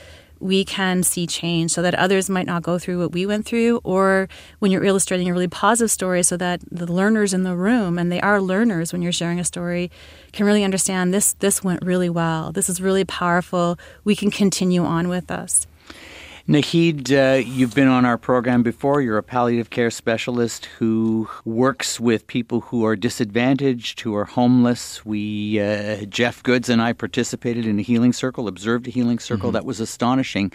we 0.46 0.64
can 0.64 1.02
see 1.02 1.26
change 1.26 1.72
so 1.72 1.82
that 1.82 1.96
others 1.96 2.30
might 2.30 2.46
not 2.46 2.62
go 2.62 2.78
through 2.78 3.00
what 3.00 3.12
we 3.12 3.26
went 3.26 3.46
through 3.46 3.82
or 3.84 4.30
when 4.60 4.72
you're 4.72 4.84
illustrating 4.84 5.28
a 5.28 5.34
really 5.34 5.48
positive 5.48 5.90
story 5.90 6.22
so 6.22 6.38
that 6.38 6.62
the 6.72 6.92
learners 6.92 7.34
in 7.34 7.44
the 7.44 7.56
room 7.56 7.98
and 7.98 8.12
they 8.12 8.22
are 8.22 8.40
learners 8.40 8.94
when 8.94 9.02
you're 9.02 9.12
sharing 9.12 9.40
a 9.40 9.44
story 9.44 9.90
can 10.32 10.46
really 10.46 10.64
understand 10.64 11.14
this 11.14 11.34
this 11.34 11.64
went 11.64 11.84
really 11.84 12.10
well. 12.10 12.52
This 12.52 12.70
is 12.70 12.80
really 12.80 13.04
powerful. 13.04 13.80
We 14.04 14.16
can 14.16 14.30
continue 14.30 14.84
on 14.84 15.08
with 15.08 15.32
us 15.32 15.66
Naheed, 16.48 17.12
uh, 17.12 17.38
you've 17.38 17.74
been 17.74 17.88
on 17.88 18.06
our 18.06 18.20
program 18.20 18.62
before. 18.62 19.02
You're 19.02 19.18
a 19.18 19.24
palliative 19.24 19.72
care 19.72 19.90
specialist 19.90 20.66
who 20.78 21.28
works 21.44 22.00
with 22.00 22.28
people 22.28 22.62
who 22.62 22.86
are 22.86 22.96
disadvantaged, 22.96 24.02
who 24.02 24.16
are 24.16 24.26
homeless. 24.26 25.04
We, 25.04 25.60
uh, 25.60 26.06
Jeff 26.06 26.44
Goodes 26.44 26.70
and 26.70 26.84
I 26.84 26.94
participated 26.94 27.66
in 27.66 27.80
a 27.80 27.82
healing 27.82 28.14
circle, 28.14 28.48
observed 28.48 28.88
a 28.88 28.92
healing 28.92 29.18
circle 29.18 29.48
mm-hmm. 29.48 29.56
that 29.56 29.66
was 29.66 29.80
astonishing. 29.80 30.52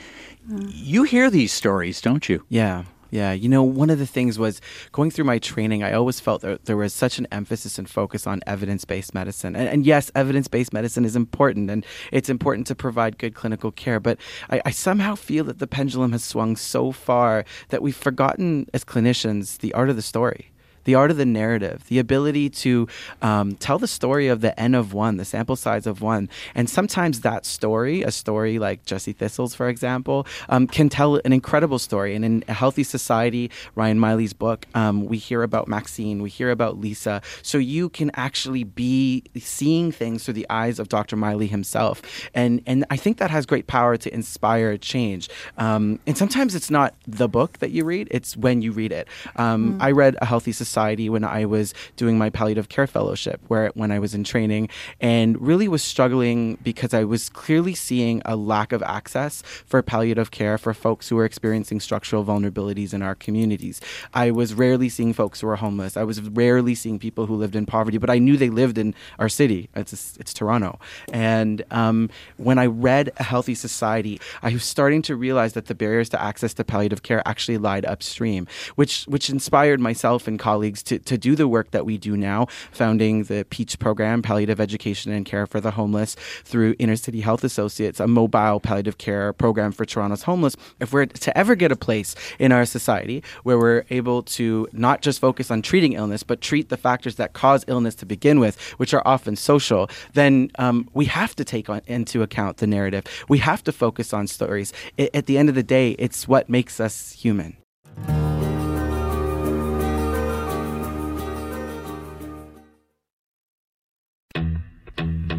Mm. 0.49 0.71
You 0.73 1.03
hear 1.03 1.29
these 1.29 1.53
stories, 1.53 2.01
don't 2.01 2.29
you? 2.29 2.45
Yeah. 2.49 2.85
Yeah, 3.11 3.33
you 3.33 3.49
know, 3.49 3.63
one 3.63 3.91
of 3.91 3.99
the 3.99 4.07
things 4.07 4.39
was 4.39 4.61
going 4.93 5.11
through 5.11 5.25
my 5.25 5.39
training, 5.39 5.83
I 5.83 5.93
always 5.93 6.21
felt 6.21 6.43
that 6.43 6.67
there 6.67 6.77
was 6.77 6.95
such 6.95 7.19
an 7.19 7.27
emphasis 7.33 7.79
and 7.79 7.89
focus 7.89 8.27
on 8.27 8.41
evidence 8.47 8.85
based 8.85 9.15
medicine. 9.15 9.57
And, 9.57 9.69
and 9.69 9.85
yes, 9.85 10.11
evidence 10.15 10.49
based 10.49 10.73
medicine 10.73 11.05
is 11.05 11.17
important 11.17 11.71
and 11.71 11.85
it's 12.13 12.29
important 12.29 12.67
to 12.69 12.75
provide 12.75 13.19
good 13.19 13.35
clinical 13.35 13.73
care. 13.73 13.99
But 13.99 14.19
I, 14.49 14.63
I 14.65 14.71
somehow 14.71 15.17
feel 15.17 15.45
that 15.45 15.59
the 15.59 15.67
pendulum 15.67 16.13
has 16.13 16.23
swung 16.23 16.57
so 16.57 16.93
far 16.93 17.45
that 17.71 17.83
we've 17.83 17.97
forgotten 17.97 18.67
as 18.73 18.85
clinicians 18.85 19.59
the 19.59 19.75
art 19.75 19.91
of 19.91 19.97
the 19.97 20.03
story 20.03 20.53
the 20.85 20.95
art 20.95 21.11
of 21.11 21.17
the 21.17 21.27
narrative, 21.27 21.85
the 21.89 21.99
ability 21.99 22.51
to 22.51 22.89
um, 23.23 23.55
tell 23.57 23.79
the 23.79 23.87
story 23.87 24.29
of 24.29 24.41
the 24.41 24.59
N 24.59 24.75
of 24.75 24.93
one, 24.93 25.17
the 25.17 25.25
sample 25.25 25.57
size 25.57 25.87
of 25.87 26.01
one. 26.01 26.29
And 26.55 26.69
sometimes 26.69 27.21
that 27.21 27.45
story, 27.45 28.03
a 28.03 28.11
story 28.11 28.59
like 28.59 28.85
Jesse 28.85 29.13
Thistle's, 29.13 29.55
for 29.55 29.69
example, 29.69 30.27
um, 30.49 30.67
can 30.67 30.89
tell 30.89 31.21
an 31.25 31.33
incredible 31.33 31.79
story. 31.79 32.15
And 32.15 32.25
in 32.25 32.45
A 32.49 32.53
Healthy 32.53 32.85
Society, 32.85 33.51
Ryan 33.75 33.99
Meili's 33.99 34.33
book, 34.33 34.67
um, 34.75 35.05
we 35.05 35.19
hear 35.19 35.43
about 35.43 35.69
Maxine, 35.69 36.23
we 36.23 36.31
hear 36.31 36.51
about 36.51 36.79
Lisa. 36.79 37.23
So 37.43 37.59
you 37.59 37.89
can 37.89 38.11
actually 38.15 38.65
be 38.65 39.25
seeing 39.39 39.93
things 39.93 40.25
through 40.25 40.35
the 40.35 40.47
eyes 40.51 40.79
of 40.79 40.89
Dr. 40.89 41.17
Meili 41.17 41.49
himself. 41.49 42.03
And, 42.35 42.63
and 42.67 42.85
I 42.91 42.97
think 42.97 43.19
that 43.19 43.31
has 43.31 43.47
great 43.47 43.67
power 43.67 43.97
to 43.97 44.13
inspire 44.15 44.77
change. 44.79 45.29
Um, 45.59 45.99
and 46.07 46.17
sometimes 46.17 46.55
it's 46.55 46.71
not 46.71 46.95
the 47.07 47.29
book 47.29 47.59
that 47.59 47.71
you 47.71 47.85
read, 47.85 48.09
it's 48.11 48.37
when 48.37 48.63
you 48.63 48.73
read 48.73 48.93
it. 48.93 49.09
Mm. 49.37 49.81
I 49.81 49.91
read 49.91 50.17
A 50.21 50.27
Healthy 50.27 50.53
Society 50.53 50.70
Society 50.71 51.09
when 51.11 51.25
I 51.25 51.47
was 51.47 51.75
doing 51.97 52.17
my 52.17 52.31
palliative 52.31 52.69
care 52.69 52.87
fellowship, 52.87 53.41
where 53.49 53.73
when 53.75 53.91
I 53.91 53.99
was 53.99 54.15
in 54.15 54.23
training, 54.23 54.69
and 55.01 55.41
really 55.41 55.67
was 55.67 55.83
struggling 55.83 56.59
because 56.63 56.95
I 56.95 57.03
was 57.03 57.29
clearly 57.29 57.75
seeing 57.75 58.23
a 58.25 58.37
lack 58.37 58.71
of 58.71 58.83
access 58.85 59.43
for 59.67 59.83
palliative 59.83 60.31
care 60.31 60.59
for 60.59 60.73
folks 60.73 61.09
who 61.09 61.17
were 61.17 61.25
experiencing 61.25 61.81
structural 61.81 62.25
vulnerabilities 62.25 62.95
in 62.95 63.03
our 63.03 63.17
communities. 63.17 63.81
I 64.15 64.31
was 64.31 64.55
rarely 64.55 64.89
seeing 64.89 65.13
folks 65.13 65.41
who 65.41 65.49
were 65.49 65.57
homeless. 65.57 65.97
I 65.97 66.05
was 66.05 66.21
rarely 66.21 66.77
seeing 66.77 67.01
people 67.01 67.27
who 67.27 67.35
lived 67.35 67.57
in 67.57 67.67
poverty, 67.67 67.99
but 67.99 68.11
I 68.11 68.19
knew 68.19 68.37
they 68.37 68.51
lived 68.63 68.79
in 68.79 68.95
our 69.19 69.29
city. 69.29 69.69
It's 69.75 70.17
it's 70.21 70.33
Toronto, 70.33 70.79
and 71.13 71.65
um, 71.73 72.11
when 72.37 72.59
I 72.59 72.67
read 72.67 73.11
A 73.19 73.25
Healthy 73.25 73.57
Society, 73.57 74.21
I 74.43 74.53
was 74.53 74.65
starting 74.65 75.03
to 75.03 75.17
realize 75.17 75.53
that 75.55 75.67
the 75.67 75.75
barriers 75.75 76.09
to 76.11 76.23
access 76.31 76.55
to 76.55 76.65
palliative 76.65 77.03
care 77.03 77.23
actually 77.27 77.59
lied 77.59 77.85
upstream, 77.85 78.47
which 78.77 79.05
which 79.15 79.29
inspired 79.29 79.81
myself 79.81 80.29
and 80.29 80.39
colleagues 80.39 80.60
colleagues 80.61 80.83
to, 80.83 80.99
to 80.99 81.17
do 81.17 81.35
the 81.35 81.49
work 81.49 81.71
that 81.71 81.87
we 81.87 81.97
do 81.97 82.19
now, 82.19 82.47
founding 82.71 83.25
the 83.25 83.47
PEACH 83.49 83.79
program, 83.79 84.21
Palliative 84.21 84.61
Education 84.61 85.11
and 85.11 85.25
Care 85.25 85.47
for 85.47 85.59
the 85.59 85.71
Homeless, 85.71 86.17
through 86.45 86.75
Inner 86.79 86.97
City 86.97 87.23
Health 87.23 87.45
Associates, 87.45 87.99
a 87.99 88.07
mobile 88.07 88.61
palliative 88.61 88.99
care 88.99 89.33
program 89.33 89.73
for 89.73 89.87
Toronto's 89.87 90.25
homeless. 90.25 90.57
If 90.79 90.93
we're 90.93 91.07
to 91.07 91.39
ever 91.39 91.55
get 91.55 91.73
a 91.73 91.77
place 91.77 92.15
in 92.39 92.53
our 92.53 92.67
society 92.67 93.23
where 93.43 93.59
we're 93.59 93.85
able 93.89 94.23
to 94.37 94.69
not 94.73 95.01
just 95.01 95.19
focus 95.19 95.51
on 95.51 95.63
treating 95.63 95.95
illness, 95.95 96.23
but 96.23 96.43
treat 96.43 96.69
the 96.69 96.77
factors 96.77 97.15
that 97.15 97.33
cause 97.33 97.65
illness 97.67 97.95
to 97.95 98.05
begin 98.05 98.39
with, 98.39 98.61
which 98.79 98.93
are 98.93 99.03
often 99.07 99.37
social, 99.37 99.89
then 100.13 100.51
um, 100.59 100.91
we 100.93 101.07
have 101.07 101.35
to 101.37 101.45
take 101.45 101.71
on, 101.71 101.81
into 101.87 102.23
account 102.23 102.59
the 102.59 102.67
narrative. 102.67 103.05
We 103.31 103.39
have 103.39 103.65
to 103.65 103.73
focus 103.73 104.13
on 104.13 104.27
stories. 104.27 104.75
It, 104.99 105.09
at 105.15 105.25
the 105.25 105.39
end 105.39 105.49
of 105.49 105.55
the 105.55 105.63
day, 105.63 105.93
it's 105.99 106.29
what 106.29 106.51
makes 106.51 106.81
us 106.81 107.13
human. 107.13 107.60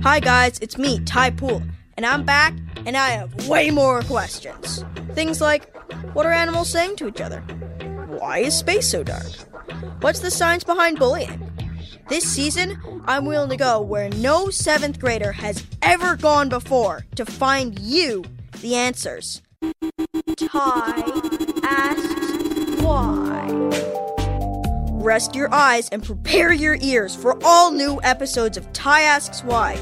Hi 0.03 0.20
guys, 0.20 0.58
it's 0.63 0.79
me, 0.79 1.00
Ty 1.01 1.29
Pool, 1.29 1.62
and 1.96 2.08
I'm 2.08 2.25
back, 2.25 2.55
and 2.88 2.98
I 2.98 3.10
have 3.10 3.48
way 3.48 3.70
more 3.70 4.01
questions. 4.01 4.84
Things 5.13 5.39
like, 5.39 5.72
what 6.15 6.25
are 6.25 6.31
animals 6.31 6.72
saying 6.72 6.96
to 6.96 7.08
each 7.08 7.22
other? 7.22 7.41
Why 8.08 8.39
is 8.39 8.58
space 8.58 8.89
so 8.89 9.03
dark? 9.03 9.27
What's 10.00 10.22
the 10.22 10.31
science 10.31 10.63
behind 10.63 10.98
bullying? 10.98 11.51
This 12.10 12.24
season, 12.24 12.81
I'm 13.05 13.25
willing 13.25 13.51
to 13.51 13.58
go 13.58 13.79
where 13.79 14.10
no 14.10 14.50
seventh 14.50 15.00
grader 15.00 15.34
has 15.34 15.63
ever 15.84 16.15
gone 16.15 16.50
before 16.50 17.05
to 17.15 17.24
find 17.24 17.77
you 17.77 18.24
the 18.62 18.74
answers. 18.74 19.43
Ty 20.36 21.03
asks 21.62 22.81
why. 22.81 24.11
Rest 25.01 25.34
your 25.34 25.51
eyes 25.51 25.89
and 25.89 26.03
prepare 26.03 26.53
your 26.53 26.77
ears 26.79 27.15
for 27.15 27.36
all 27.43 27.72
new 27.72 28.00
episodes 28.03 28.55
of 28.55 28.72
Ty 28.72 29.01
Asks 29.01 29.43
Why. 29.43 29.74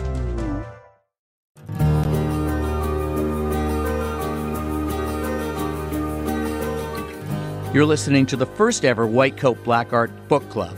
You're 7.73 7.85
listening 7.85 8.27
to 8.27 8.37
the 8.37 8.45
first 8.45 8.85
ever 8.85 9.05
White 9.05 9.35
Coat 9.35 9.61
Black 9.65 9.91
Art 9.91 10.29
Book 10.29 10.49
Club. 10.49 10.77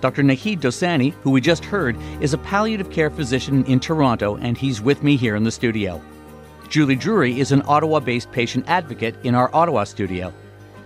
Dr. 0.00 0.22
Naheed 0.22 0.60
Dosani, 0.60 1.12
who 1.22 1.32
we 1.32 1.40
just 1.40 1.64
heard, 1.64 1.96
is 2.20 2.32
a 2.32 2.38
palliative 2.38 2.92
care 2.92 3.10
physician 3.10 3.64
in 3.64 3.80
Toronto, 3.80 4.36
and 4.36 4.56
he's 4.56 4.80
with 4.80 5.02
me 5.02 5.16
here 5.16 5.34
in 5.34 5.42
the 5.42 5.50
studio. 5.50 6.00
Julie 6.68 6.94
Drury 6.94 7.40
is 7.40 7.50
an 7.50 7.62
Ottawa 7.66 7.98
based 7.98 8.30
patient 8.30 8.64
advocate 8.68 9.16
in 9.24 9.34
our 9.34 9.52
Ottawa 9.52 9.82
studio 9.82 10.32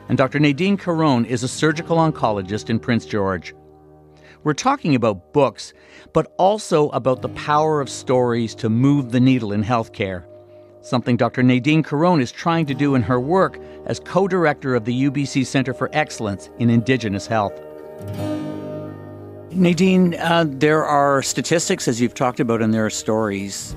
and 0.09 0.17
Dr. 0.17 0.39
Nadine 0.39 0.77
Caron 0.77 1.25
is 1.25 1.43
a 1.43 1.49
surgical 1.49 1.97
oncologist 1.97 2.71
in 2.71 2.79
Prince 2.79 3.07
George. 3.07 3.55
We're 4.45 4.55
talking 4.55 4.95
about 4.95 5.33
books, 5.33 5.73
but 6.13 6.33
also 6.39 6.89
about 6.91 7.23
the 7.23 7.29
power 7.31 7.81
of 7.81 7.91
stories 7.91 8.55
to 8.57 8.69
move 8.69 9.11
the 9.11 9.19
needle 9.19 9.53
in 9.53 9.65
healthcare, 9.65 10.25
something 10.83 11.17
Dr. 11.17 11.43
Nadine 11.43 11.83
Caron 11.83 12.21
is 12.21 12.31
trying 12.31 12.67
to 12.67 12.75
do 12.75 12.95
in 12.95 13.03
her 13.03 13.19
work 13.19 13.59
as 13.87 13.99
co 13.99 14.29
director 14.29 14.77
of 14.77 14.85
the 14.85 15.11
UBC 15.11 15.45
Center 15.45 15.75
for 15.75 15.91
Excellence 15.93 16.49
in 16.59 16.71
Indigenous 16.71 17.27
Health. 17.27 17.61
Nadine, 19.51 20.15
uh, 20.15 20.45
there 20.47 20.85
are 20.85 21.23
statistics, 21.23 21.89
as 21.89 22.01
you've 22.01 22.15
talked 22.15 22.41
about, 22.41 22.63
and 22.63 22.73
there 22.73 22.87
are 22.87 22.91
stories. 22.91 23.75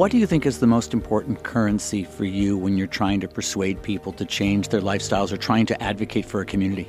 What 0.00 0.10
do 0.10 0.16
you 0.16 0.26
think 0.26 0.46
is 0.46 0.60
the 0.60 0.66
most 0.66 0.94
important 0.94 1.42
currency 1.42 2.04
for 2.04 2.24
you 2.24 2.56
when 2.56 2.78
you're 2.78 2.86
trying 2.86 3.20
to 3.20 3.28
persuade 3.28 3.82
people 3.82 4.14
to 4.14 4.24
change 4.24 4.68
their 4.68 4.80
lifestyles 4.80 5.30
or 5.30 5.36
trying 5.36 5.66
to 5.66 5.82
advocate 5.82 6.24
for 6.24 6.40
a 6.40 6.46
community? 6.46 6.88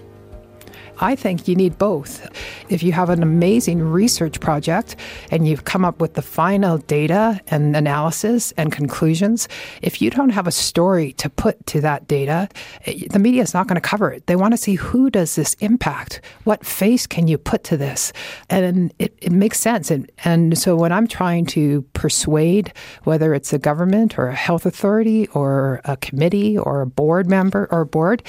I 1.01 1.15
think 1.15 1.47
you 1.47 1.55
need 1.55 1.79
both. 1.79 2.29
If 2.69 2.83
you 2.83 2.91
have 2.91 3.09
an 3.09 3.23
amazing 3.23 3.81
research 3.81 4.39
project 4.39 4.95
and 5.31 5.47
you've 5.47 5.65
come 5.65 5.83
up 5.83 5.99
with 5.99 6.13
the 6.13 6.21
final 6.21 6.77
data 6.77 7.41
and 7.47 7.75
analysis 7.75 8.51
and 8.51 8.71
conclusions, 8.71 9.47
if 9.81 9.99
you 9.99 10.11
don't 10.11 10.29
have 10.29 10.45
a 10.45 10.51
story 10.51 11.13
to 11.13 11.27
put 11.27 11.65
to 11.65 11.81
that 11.81 12.07
data, 12.07 12.47
eh, 12.85 13.07
the 13.09 13.17
media 13.17 13.41
is 13.41 13.55
not 13.55 13.67
going 13.67 13.81
to 13.81 13.81
cover 13.81 14.11
it. 14.11 14.27
They 14.27 14.35
want 14.35 14.53
to 14.53 14.57
see 14.57 14.75
who 14.75 15.09
does 15.09 15.35
this 15.35 15.55
impact? 15.55 16.21
What 16.43 16.63
face 16.63 17.07
can 17.07 17.27
you 17.27 17.39
put 17.39 17.63
to 17.65 17.77
this? 17.77 18.13
And 18.47 18.93
it, 18.99 19.17
it 19.19 19.31
makes 19.31 19.59
sense. 19.59 19.89
And, 19.89 20.09
and 20.23 20.55
so 20.55 20.75
when 20.75 20.91
I'm 20.91 21.07
trying 21.07 21.47
to 21.47 21.81
persuade, 21.93 22.73
whether 23.05 23.33
it's 23.33 23.53
a 23.53 23.59
government 23.59 24.19
or 24.19 24.27
a 24.27 24.35
health 24.35 24.67
authority 24.67 25.27
or 25.29 25.81
a 25.83 25.97
committee 25.97 26.59
or 26.59 26.81
a 26.81 26.85
board 26.85 27.27
member 27.27 27.67
or 27.71 27.81
a 27.81 27.85
board, 27.87 28.21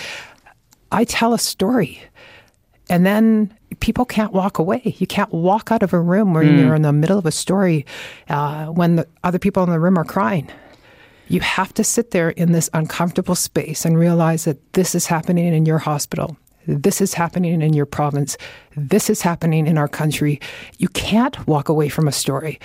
I 0.90 1.04
tell 1.04 1.34
a 1.34 1.38
story. 1.38 2.02
And 2.92 3.06
then 3.06 3.50
people 3.80 4.04
can't 4.04 4.34
walk 4.34 4.58
away. 4.58 4.94
You 4.98 5.06
can't 5.06 5.32
walk 5.32 5.72
out 5.72 5.82
of 5.82 5.94
a 5.94 5.98
room 5.98 6.34
where 6.34 6.44
mm. 6.44 6.58
you're 6.58 6.74
in 6.74 6.82
the 6.82 6.92
middle 6.92 7.16
of 7.16 7.24
a 7.24 7.32
story 7.32 7.86
uh, 8.28 8.66
when 8.66 8.96
the 8.96 9.08
other 9.24 9.38
people 9.38 9.62
in 9.64 9.70
the 9.70 9.80
room 9.80 9.96
are 9.96 10.04
crying. 10.04 10.46
You 11.28 11.40
have 11.40 11.72
to 11.72 11.84
sit 11.84 12.10
there 12.10 12.28
in 12.28 12.52
this 12.52 12.68
uncomfortable 12.74 13.34
space 13.34 13.86
and 13.86 13.98
realize 13.98 14.44
that 14.44 14.74
this 14.74 14.94
is 14.94 15.06
happening 15.06 15.54
in 15.54 15.64
your 15.64 15.78
hospital. 15.78 16.36
This 16.66 17.00
is 17.00 17.14
happening 17.14 17.62
in 17.62 17.72
your 17.72 17.86
province. 17.86 18.36
This 18.76 19.08
is 19.08 19.22
happening 19.22 19.66
in 19.66 19.78
our 19.78 19.88
country. 19.88 20.38
You 20.76 20.88
can't 20.88 21.46
walk 21.46 21.70
away 21.70 21.88
from 21.88 22.06
a 22.06 22.12
story. 22.12 22.60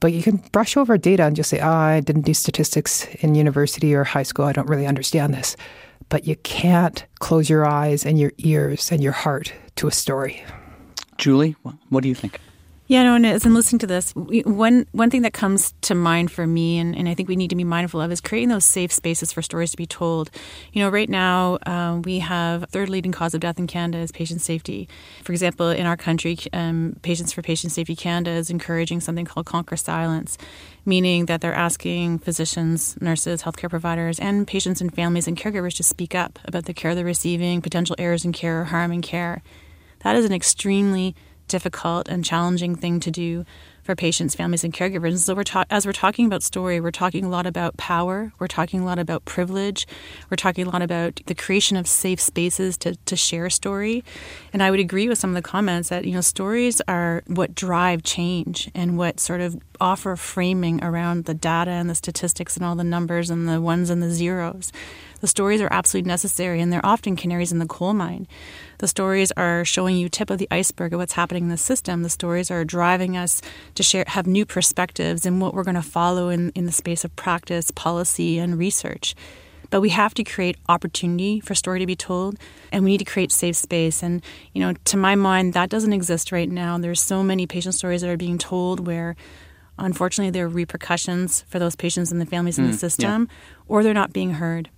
But 0.00 0.14
you 0.14 0.22
can 0.22 0.36
brush 0.50 0.78
over 0.78 0.96
data 0.96 1.24
and 1.24 1.36
just 1.36 1.50
say, 1.50 1.60
oh, 1.60 1.68
I 1.68 2.00
didn't 2.00 2.22
do 2.22 2.32
statistics 2.32 3.06
in 3.16 3.34
university 3.34 3.94
or 3.94 4.04
high 4.04 4.22
school. 4.22 4.46
I 4.46 4.52
don't 4.52 4.68
really 4.68 4.86
understand 4.86 5.34
this 5.34 5.58
but 6.08 6.26
you 6.26 6.36
can't 6.36 7.04
close 7.18 7.50
your 7.50 7.66
eyes 7.66 8.04
and 8.04 8.18
your 8.18 8.32
ears 8.38 8.90
and 8.90 9.02
your 9.02 9.12
heart 9.12 9.52
to 9.76 9.86
a 9.86 9.92
story. 9.92 10.42
Julie, 11.16 11.56
what 11.88 12.02
do 12.02 12.08
you 12.08 12.14
think? 12.14 12.40
Yeah, 12.90 13.02
no, 13.02 13.16
and 13.16 13.26
as 13.26 13.44
I'm 13.44 13.54
listening 13.54 13.80
to 13.80 13.86
this, 13.86 14.12
one 14.14 14.86
one 14.92 15.10
thing 15.10 15.20
that 15.20 15.34
comes 15.34 15.74
to 15.82 15.94
mind 15.94 16.32
for 16.32 16.46
me, 16.46 16.78
and, 16.78 16.96
and 16.96 17.06
I 17.06 17.12
think 17.12 17.28
we 17.28 17.36
need 17.36 17.50
to 17.50 17.56
be 17.56 17.62
mindful 17.62 18.00
of, 18.00 18.10
is 18.10 18.22
creating 18.22 18.48
those 18.48 18.64
safe 18.64 18.90
spaces 18.92 19.30
for 19.30 19.42
stories 19.42 19.72
to 19.72 19.76
be 19.76 19.84
told. 19.84 20.30
You 20.72 20.82
know, 20.82 20.88
right 20.88 21.10
now 21.10 21.58
um, 21.66 22.00
we 22.00 22.20
have 22.20 22.64
third 22.70 22.88
leading 22.88 23.12
cause 23.12 23.34
of 23.34 23.42
death 23.42 23.58
in 23.58 23.66
Canada 23.66 23.98
is 23.98 24.10
patient 24.10 24.40
safety. 24.40 24.88
For 25.22 25.32
example, 25.32 25.68
in 25.68 25.84
our 25.84 25.98
country, 25.98 26.38
um, 26.54 26.96
Patients 27.02 27.30
for 27.30 27.42
Patient 27.42 27.74
Safety 27.74 27.94
Canada 27.94 28.30
is 28.30 28.48
encouraging 28.48 29.00
something 29.00 29.26
called 29.26 29.44
Conquer 29.44 29.76
Silence, 29.76 30.38
meaning 30.86 31.26
that 31.26 31.42
they're 31.42 31.52
asking 31.52 32.20
physicians, 32.20 32.98
nurses, 33.02 33.42
healthcare 33.42 33.68
providers, 33.68 34.18
and 34.18 34.46
patients 34.46 34.80
and 34.80 34.94
families 34.94 35.28
and 35.28 35.36
caregivers 35.36 35.76
to 35.76 35.82
speak 35.82 36.14
up 36.14 36.38
about 36.46 36.64
the 36.64 36.72
care 36.72 36.94
they're 36.94 37.04
receiving, 37.04 37.60
potential 37.60 37.96
errors 37.98 38.24
in 38.24 38.32
care, 38.32 38.64
harm 38.64 38.92
in 38.92 39.02
care. 39.02 39.42
That 40.04 40.16
is 40.16 40.24
an 40.24 40.32
extremely 40.32 41.14
difficult 41.48 42.08
and 42.08 42.24
challenging 42.24 42.74
thing 42.74 43.00
to 43.00 43.10
do 43.10 43.44
for 43.88 43.96
patients, 43.96 44.34
families, 44.34 44.64
and 44.64 44.74
caregivers. 44.74 45.08
And 45.08 45.20
so, 45.20 45.34
we're 45.34 45.44
ta- 45.44 45.64
as 45.70 45.86
we're 45.86 45.92
talking 45.92 46.26
about 46.26 46.42
story, 46.42 46.78
we're 46.78 46.90
talking 46.90 47.24
a 47.24 47.28
lot 47.30 47.46
about 47.46 47.78
power. 47.78 48.32
We're 48.38 48.46
talking 48.46 48.80
a 48.80 48.84
lot 48.84 48.98
about 48.98 49.24
privilege. 49.24 49.86
We're 50.28 50.36
talking 50.36 50.66
a 50.66 50.70
lot 50.70 50.82
about 50.82 51.22
the 51.24 51.34
creation 51.34 51.78
of 51.78 51.88
safe 51.88 52.20
spaces 52.20 52.76
to, 52.78 52.96
to 52.96 53.16
share 53.16 53.48
story. 53.48 54.04
And 54.52 54.62
I 54.62 54.70
would 54.70 54.78
agree 54.78 55.08
with 55.08 55.18
some 55.18 55.30
of 55.30 55.36
the 55.36 55.42
comments 55.42 55.88
that 55.88 56.04
you 56.04 56.12
know 56.12 56.20
stories 56.20 56.82
are 56.86 57.22
what 57.28 57.54
drive 57.54 58.02
change 58.02 58.70
and 58.74 58.98
what 58.98 59.20
sort 59.20 59.40
of 59.40 59.56
offer 59.80 60.16
framing 60.16 60.84
around 60.84 61.24
the 61.24 61.34
data 61.34 61.70
and 61.70 61.88
the 61.88 61.94
statistics 61.94 62.56
and 62.56 62.66
all 62.66 62.74
the 62.74 62.84
numbers 62.84 63.30
and 63.30 63.48
the 63.48 63.58
ones 63.58 63.88
and 63.88 64.02
the 64.02 64.10
zeros. 64.10 64.70
The 65.20 65.26
stories 65.26 65.60
are 65.60 65.68
absolutely 65.70 66.08
necessary, 66.08 66.60
and 66.60 66.72
they're 66.72 66.84
often 66.84 67.16
canaries 67.16 67.50
in 67.50 67.58
the 67.58 67.66
coal 67.66 67.92
mine. 67.92 68.28
The 68.78 68.86
stories 68.88 69.32
are 69.32 69.64
showing 69.64 69.96
you 69.96 70.08
tip 70.08 70.30
of 70.30 70.38
the 70.38 70.48
iceberg 70.50 70.92
of 70.92 71.00
what's 71.00 71.14
happening 71.14 71.44
in 71.44 71.48
the 71.48 71.56
system. 71.56 72.02
The 72.02 72.10
stories 72.10 72.50
are 72.50 72.64
driving 72.64 73.16
us 73.16 73.42
to 73.74 73.82
share, 73.82 74.04
have 74.06 74.26
new 74.26 74.46
perspectives 74.46 75.26
in 75.26 75.40
what 75.40 75.54
we're 75.54 75.64
going 75.64 75.74
to 75.74 75.82
follow 75.82 76.28
in, 76.28 76.50
in 76.50 76.66
the 76.66 76.72
space 76.72 77.04
of 77.04 77.14
practice, 77.16 77.70
policy, 77.72 78.38
and 78.38 78.56
research. 78.58 79.14
But 79.70 79.80
we 79.82 79.90
have 79.90 80.14
to 80.14 80.24
create 80.24 80.56
opportunity 80.68 81.40
for 81.40 81.54
story 81.54 81.80
to 81.80 81.86
be 81.86 81.96
told, 81.96 82.38
and 82.72 82.84
we 82.84 82.92
need 82.92 82.98
to 82.98 83.04
create 83.04 83.32
safe 83.32 83.56
space. 83.56 84.02
And 84.02 84.22
you 84.54 84.60
know, 84.62 84.72
to 84.84 84.96
my 84.96 85.14
mind, 85.14 85.52
that 85.54 85.68
doesn't 85.68 85.92
exist 85.92 86.32
right 86.32 86.48
now. 86.48 86.78
There's 86.78 87.00
so 87.02 87.22
many 87.22 87.46
patient 87.46 87.74
stories 87.74 88.00
that 88.00 88.08
are 88.08 88.16
being 88.16 88.38
told 88.38 88.86
where 88.86 89.14
unfortunately 89.78 90.30
there 90.30 90.46
are 90.46 90.48
repercussions 90.48 91.44
for 91.48 91.58
those 91.58 91.76
patients 91.76 92.10
and 92.10 92.20
the 92.20 92.26
families 92.26 92.58
in 92.58 92.66
the 92.66 92.76
Mm, 92.76 92.80
system, 92.80 93.28
or 93.66 93.82
they're 93.82 93.92
not 93.92 94.12
being 94.12 94.32
heard. 94.34 94.70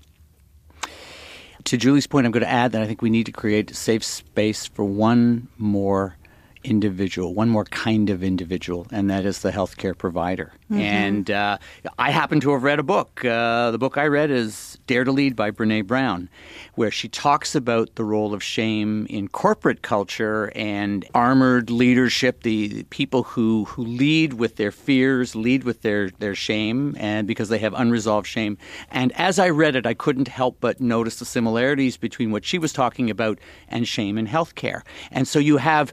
To 1.65 1.77
Julie's 1.77 2.07
point, 2.07 2.27
I'm 2.27 2.33
going 2.33 2.43
to 2.43 2.51
add 2.51 2.73
that 2.73 2.83
I 2.83 2.87
think 2.87 3.03
we 3.03 3.11
need 3.11 3.27
to 3.27 3.33
create 3.33 3.75
safe 3.75 4.03
space 4.03 4.67
for 4.67 4.85
one 4.85 5.49
more 5.59 6.17
individual, 6.65 7.35
one 7.35 7.49
more 7.49 7.65
kind 7.65 8.11
of 8.11 8.23
individual, 8.23 8.87
and 8.91 9.11
that 9.11 9.25
is 9.25 9.41
the 9.41 9.51
healthcare 9.51 9.97
provider. 9.97 10.53
And 10.73 11.31
uh, 11.31 11.59
I 11.99 12.11
happen 12.11 12.39
to 12.41 12.53
have 12.53 12.63
read 12.63 12.79
a 12.79 12.85
book. 12.85 13.25
Uh, 13.25 13.73
the 13.73 13.79
book 13.79 13.99
I 13.99 14.07
read 14.07 14.31
is 14.31 14.79
Dare 14.87 15.03
to 15.03 15.11
Lead 15.11 15.35
by 15.35 15.51
Brene 15.51 15.85
Brown, 15.85 16.29
where 16.77 16.93
she 16.93 17.09
talks 17.09 17.57
about 17.57 17.97
the 17.97 18.05
role 18.05 18.33
of 18.33 18.43
shame 18.43 19.07
in 19.11 19.27
corporate 19.27 19.83
culture 19.83 20.53
and 20.55 21.05
armored 21.13 21.71
leadership, 21.71 22.45
the, 22.45 22.69
the 22.69 22.83
people 22.85 23.25
who, 23.25 23.65
who 23.65 23.85
lead 23.85 24.35
with 24.35 24.57
their 24.57 24.71
fears, 24.71 25.35
lead 25.35 25.65
with 25.65 25.83
their, 25.83 26.11
their 26.21 26.37
shame, 26.37 26.95
and 27.01 27.27
because 27.27 27.49
they 27.49 27.59
have 27.59 27.75
unresolved 27.75 28.29
shame. 28.29 28.57
And 28.93 29.11
as 29.19 29.41
I 29.41 29.49
read 29.49 29.75
it, 29.75 29.87
I 29.87 29.95
couldn't 29.95 30.29
help 30.29 30.59
but 30.61 30.81
notice 30.81 31.19
the 31.19 31.25
similarities 31.25 31.97
between 31.97 32.31
what 32.31 32.45
she 32.45 32.59
was 32.59 32.73
talking 32.73 33.11
about 33.11 33.41
and 33.69 33.89
shame 33.89 34.17
in 34.19 34.29
healthcare. 34.29 34.83
And 35.11 35.27
so 35.27 35.41
you 35.41 35.57
have 35.57 35.93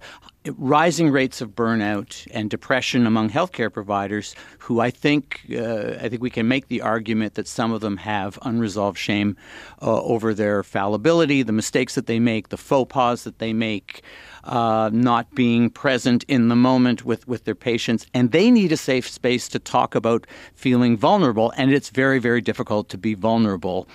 rising 0.57 1.09
rates 1.09 1.41
of 1.41 1.55
burnout 1.55 2.27
and 2.31 2.49
depression 2.49 3.05
among 3.07 3.29
healthcare 3.29 3.71
providers 3.71 4.35
who 4.59 4.79
I 4.79 4.89
think 4.89 5.45
uh, 5.51 5.95
I 6.01 6.09
think 6.09 6.21
we 6.21 6.29
can 6.29 6.47
make 6.47 6.67
the 6.67 6.81
argument 6.81 7.35
that 7.35 7.47
some 7.47 7.71
of 7.71 7.81
them 7.81 7.97
have 7.97 8.37
unresolved 8.41 8.97
shame 8.97 9.35
uh, 9.81 10.01
over 10.01 10.33
their 10.33 10.63
fallibility, 10.63 11.43
the 11.43 11.51
mistakes 11.51 11.95
that 11.95 12.07
they 12.07 12.19
make, 12.19 12.49
the 12.49 12.57
faux 12.57 12.91
pas 12.91 13.23
that 13.23 13.39
they 13.39 13.53
make, 13.53 14.01
uh, 14.43 14.89
not 14.93 15.33
being 15.35 15.69
present 15.69 16.23
in 16.27 16.49
the 16.49 16.55
moment 16.55 17.05
with, 17.05 17.27
with 17.27 17.45
their 17.45 17.55
patients, 17.55 18.05
and 18.13 18.31
they 18.31 18.51
need 18.51 18.71
a 18.71 18.77
safe 18.77 19.09
space 19.09 19.47
to 19.49 19.59
talk 19.59 19.95
about 19.95 20.27
feeling 20.53 20.97
vulnerable, 20.97 21.51
and 21.57 21.71
it's 21.71 21.89
very 21.89 22.19
very 22.19 22.41
difficult 22.41 22.89
to 22.89 22.97
be 22.97 23.13
vulnerable 23.13 23.87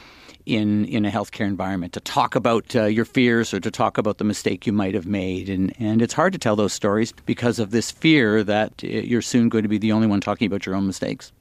in 0.46 0.84
in 0.86 1.04
a 1.04 1.10
healthcare 1.10 1.46
environment 1.46 1.92
to 1.92 2.00
talk 2.00 2.34
about 2.34 2.74
uh, 2.74 2.84
your 2.84 3.04
fears 3.04 3.54
or 3.54 3.60
to 3.60 3.70
talk 3.70 3.98
about 3.98 4.18
the 4.18 4.24
mistake 4.24 4.66
you 4.66 4.72
might 4.72 4.94
have 4.94 5.06
made. 5.06 5.48
And 5.48 5.72
and 5.78 6.02
it's 6.02 6.14
hard 6.14 6.32
to 6.32 6.38
tell 6.38 6.56
those 6.56 6.72
stories 6.72 7.12
because 7.26 7.58
of 7.58 7.70
this 7.70 7.90
fear 7.90 8.42
that 8.44 8.72
uh, 8.84 8.88
you're 8.88 9.22
soon 9.22 9.48
going 9.48 9.62
to 9.62 9.68
be 9.68 9.78
the 9.78 9.92
only 9.92 10.06
one 10.06 10.20
talking 10.20 10.46
about 10.46 10.66
your 10.66 10.74
own 10.74 10.86
mistakes. 10.86 11.32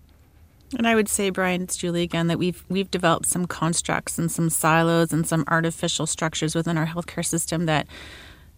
And 0.77 0.87
I 0.87 0.95
would 0.95 1.09
say, 1.09 1.29
Brian, 1.29 1.63
it's 1.63 1.75
Julie 1.75 2.03
again, 2.03 2.27
that 2.27 2.39
we've 2.39 2.63
we've 2.69 2.89
developed 2.89 3.25
some 3.25 3.45
constructs 3.45 4.17
and 4.17 4.31
some 4.31 4.49
silos 4.49 5.11
and 5.11 5.27
some 5.27 5.43
artificial 5.47 6.07
structures 6.07 6.55
within 6.55 6.77
our 6.77 6.87
healthcare 6.87 7.25
system 7.25 7.65
that 7.65 7.87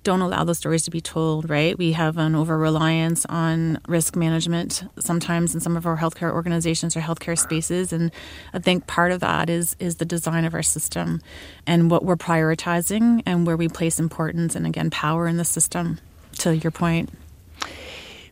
don't 0.03 0.21
allow 0.21 0.43
those 0.43 0.57
stories 0.57 0.83
to 0.83 0.91
be 0.91 1.01
told, 1.01 1.49
right? 1.49 1.77
We 1.77 1.93
have 1.93 2.17
an 2.17 2.35
over 2.35 2.57
reliance 2.57 3.25
on 3.27 3.79
risk 3.87 4.15
management 4.15 4.83
sometimes 4.99 5.53
in 5.53 5.61
some 5.61 5.77
of 5.77 5.85
our 5.85 5.97
healthcare 5.97 6.31
organizations 6.31 6.95
or 6.95 7.01
healthcare 7.01 7.37
spaces. 7.37 7.93
And 7.93 8.11
I 8.53 8.59
think 8.59 8.87
part 8.87 9.11
of 9.11 9.21
that 9.21 9.49
is 9.49 9.75
is 9.79 9.95
the 9.95 10.05
design 10.05 10.45
of 10.45 10.53
our 10.53 10.63
system 10.63 11.21
and 11.65 11.89
what 11.89 12.03
we're 12.03 12.17
prioritizing 12.17 13.23
and 13.25 13.47
where 13.47 13.57
we 13.57 13.67
place 13.69 13.99
importance 13.99 14.55
and 14.55 14.67
again 14.67 14.89
power 14.89 15.27
in 15.27 15.37
the 15.37 15.45
system, 15.45 15.99
to 16.39 16.55
your 16.55 16.71
point. 16.71 17.09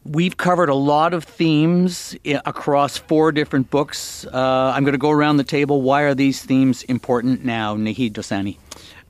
We've 0.04 0.36
covered 0.36 0.70
a 0.70 0.76
lot 0.76 1.14
of 1.14 1.24
themes 1.24 2.18
across 2.26 2.98
four 2.98 3.32
different 3.32 3.70
books. 3.70 4.26
Uh, 4.26 4.74
I'm 4.76 4.84
going 4.84 4.94
to 4.94 4.98
go 4.98 5.12
around 5.12 5.38
the 5.38 5.44
table. 5.44 5.84
Why 5.84 6.02
are 6.02 6.16
these 6.16 6.44
themes 6.44 6.82
important 6.84 7.46
now, 7.46 7.76
Naheed 7.76 8.14
Dosani? 8.14 8.58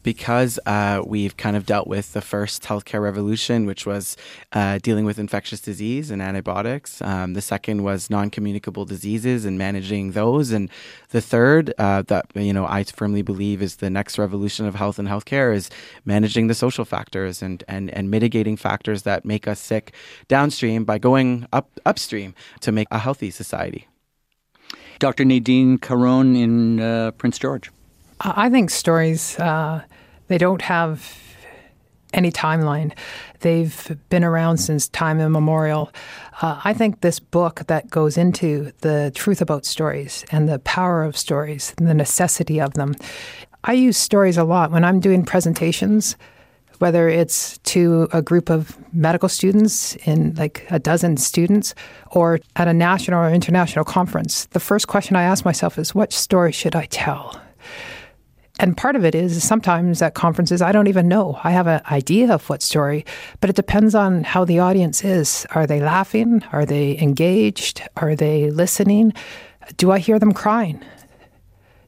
Because 0.03 0.59
uh, 0.65 1.01
we've 1.05 1.37
kind 1.37 1.55
of 1.55 1.65
dealt 1.65 1.87
with 1.87 2.13
the 2.13 2.21
first 2.21 2.63
healthcare 2.63 3.01
revolution, 3.01 3.65
which 3.65 3.85
was 3.85 4.17
uh, 4.53 4.79
dealing 4.81 5.05
with 5.05 5.19
infectious 5.19 5.61
disease 5.61 6.11
and 6.11 6.21
antibiotics. 6.21 7.01
Um, 7.01 7.33
the 7.33 7.41
second 7.41 7.83
was 7.83 8.09
non-communicable 8.09 8.85
diseases 8.85 9.45
and 9.45 9.57
managing 9.57 10.11
those, 10.11 10.51
and 10.51 10.69
the 11.09 11.21
third, 11.21 11.73
uh, 11.77 12.03
that 12.03 12.25
you 12.35 12.53
know, 12.53 12.65
I 12.65 12.83
firmly 12.83 13.21
believe 13.21 13.61
is 13.61 13.77
the 13.77 13.89
next 13.89 14.17
revolution 14.17 14.65
of 14.65 14.75
health 14.75 14.99
and 14.99 15.07
healthcare 15.07 15.53
is 15.53 15.69
managing 16.05 16.47
the 16.47 16.55
social 16.55 16.85
factors 16.85 17.41
and 17.41 17.63
and 17.67 17.89
and 17.91 18.09
mitigating 18.09 18.57
factors 18.57 19.03
that 19.03 19.25
make 19.25 19.47
us 19.47 19.59
sick 19.59 19.93
downstream 20.27 20.83
by 20.83 20.97
going 20.97 21.45
up 21.53 21.69
upstream 21.85 22.33
to 22.61 22.71
make 22.71 22.87
a 22.91 22.99
healthy 22.99 23.31
society. 23.31 23.87
Dr. 24.99 25.25
Nadine 25.25 25.79
Caron 25.79 26.35
in 26.35 26.79
uh, 26.79 27.11
Prince 27.11 27.39
George. 27.39 27.71
I 28.23 28.49
think 28.49 28.69
stories, 28.69 29.37
uh, 29.39 29.81
they 30.27 30.37
don't 30.37 30.61
have 30.61 31.17
any 32.13 32.31
timeline. 32.31 32.93
They've 33.39 33.97
been 34.09 34.23
around 34.23 34.57
since 34.57 34.87
time 34.89 35.19
immemorial. 35.19 35.91
Uh, 36.41 36.61
I 36.63 36.73
think 36.73 37.01
this 37.01 37.19
book 37.19 37.61
that 37.67 37.89
goes 37.89 38.17
into 38.17 38.71
the 38.81 39.11
truth 39.15 39.41
about 39.41 39.65
stories 39.65 40.23
and 40.31 40.47
the 40.47 40.59
power 40.59 41.03
of 41.03 41.17
stories 41.17 41.73
and 41.77 41.87
the 41.87 41.93
necessity 41.93 42.59
of 42.59 42.73
them. 42.73 42.95
I 43.63 43.73
use 43.73 43.97
stories 43.97 44.37
a 44.37 44.43
lot 44.43 44.71
when 44.71 44.83
I'm 44.83 44.99
doing 44.99 45.25
presentations, 45.25 46.15
whether 46.79 47.07
it's 47.07 47.57
to 47.59 48.07
a 48.11 48.21
group 48.21 48.49
of 48.49 48.77
medical 48.93 49.29
students 49.29 49.95
in 50.05 50.35
like 50.35 50.65
a 50.69 50.79
dozen 50.79 51.17
students 51.17 51.73
or 52.11 52.39
at 52.55 52.67
a 52.67 52.73
national 52.73 53.19
or 53.19 53.29
international 53.29 53.85
conference. 53.85 54.45
The 54.47 54.59
first 54.59 54.87
question 54.87 55.15
I 55.15 55.23
ask 55.23 55.45
myself 55.45 55.79
is, 55.79 55.95
what 55.95 56.11
story 56.11 56.51
should 56.51 56.75
I 56.75 56.85
tell? 56.85 57.39
And 58.61 58.77
part 58.77 58.95
of 58.95 59.03
it 59.03 59.15
is 59.15 59.43
sometimes 59.43 60.03
at 60.03 60.13
conferences, 60.13 60.61
I 60.61 60.71
don't 60.71 60.85
even 60.85 61.07
know. 61.07 61.39
I 61.43 61.49
have 61.49 61.65
an 61.65 61.81
idea 61.89 62.31
of 62.31 62.47
what 62.47 62.61
story, 62.61 63.07
but 63.39 63.49
it 63.49 63.55
depends 63.55 63.95
on 63.95 64.23
how 64.23 64.45
the 64.45 64.59
audience 64.59 65.03
is. 65.03 65.47
Are 65.55 65.65
they 65.65 65.81
laughing? 65.81 66.43
Are 66.51 66.63
they 66.63 66.95
engaged? 66.99 67.81
Are 67.97 68.15
they 68.15 68.51
listening? 68.51 69.13
Do 69.77 69.91
I 69.91 69.97
hear 69.97 70.19
them 70.19 70.31
crying? 70.31 70.79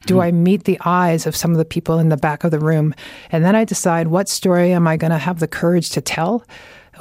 Do 0.06 0.14
mm-hmm. 0.14 0.22
I 0.22 0.32
meet 0.32 0.64
the 0.64 0.80
eyes 0.84 1.28
of 1.28 1.36
some 1.36 1.52
of 1.52 1.58
the 1.58 1.64
people 1.64 2.00
in 2.00 2.08
the 2.08 2.16
back 2.16 2.42
of 2.42 2.50
the 2.50 2.58
room? 2.58 2.92
And 3.30 3.44
then 3.44 3.54
I 3.54 3.64
decide 3.64 4.08
what 4.08 4.28
story 4.28 4.72
am 4.72 4.88
I 4.88 4.96
going 4.96 5.12
to 5.12 5.18
have 5.18 5.38
the 5.38 5.46
courage 5.46 5.90
to 5.90 6.00
tell? 6.00 6.44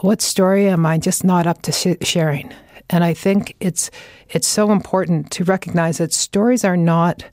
What 0.02 0.22
story 0.22 0.68
am 0.68 0.86
I 0.86 1.00
just 1.00 1.24
not 1.24 1.48
up 1.48 1.64
to 1.64 1.72
sh- 1.72 2.06
sharing? 2.06 2.54
And 2.92 3.04
I 3.04 3.16
think 3.16 3.56
it's 3.60 3.90
it's 4.30 4.48
so 4.48 4.72
important 4.72 5.32
to 5.32 5.44
recognize 5.44 5.98
that 5.98 6.14
stories 6.14 6.64
are 6.64 6.78
not 6.78 7.24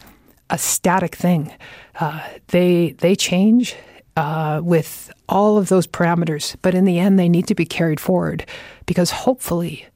a 0.51 0.59
static 0.59 1.15
thing. 1.15 1.53
Uh, 1.99 2.21
they 2.49 2.93
they 2.99 3.17
change 3.17 3.75
uh, 4.17 4.61
with 4.63 5.11
all 5.29 5.57
of 5.57 5.69
those 5.69 5.87
parameters, 5.87 6.57
but 6.63 6.75
in 6.75 6.85
the 6.85 6.99
end, 6.99 7.19
they 7.19 7.29
need 7.29 7.47
to 7.47 7.55
be 7.55 7.65
carried 7.65 8.01
forward 8.01 8.45
because 8.87 9.11
hopefully 9.11 9.87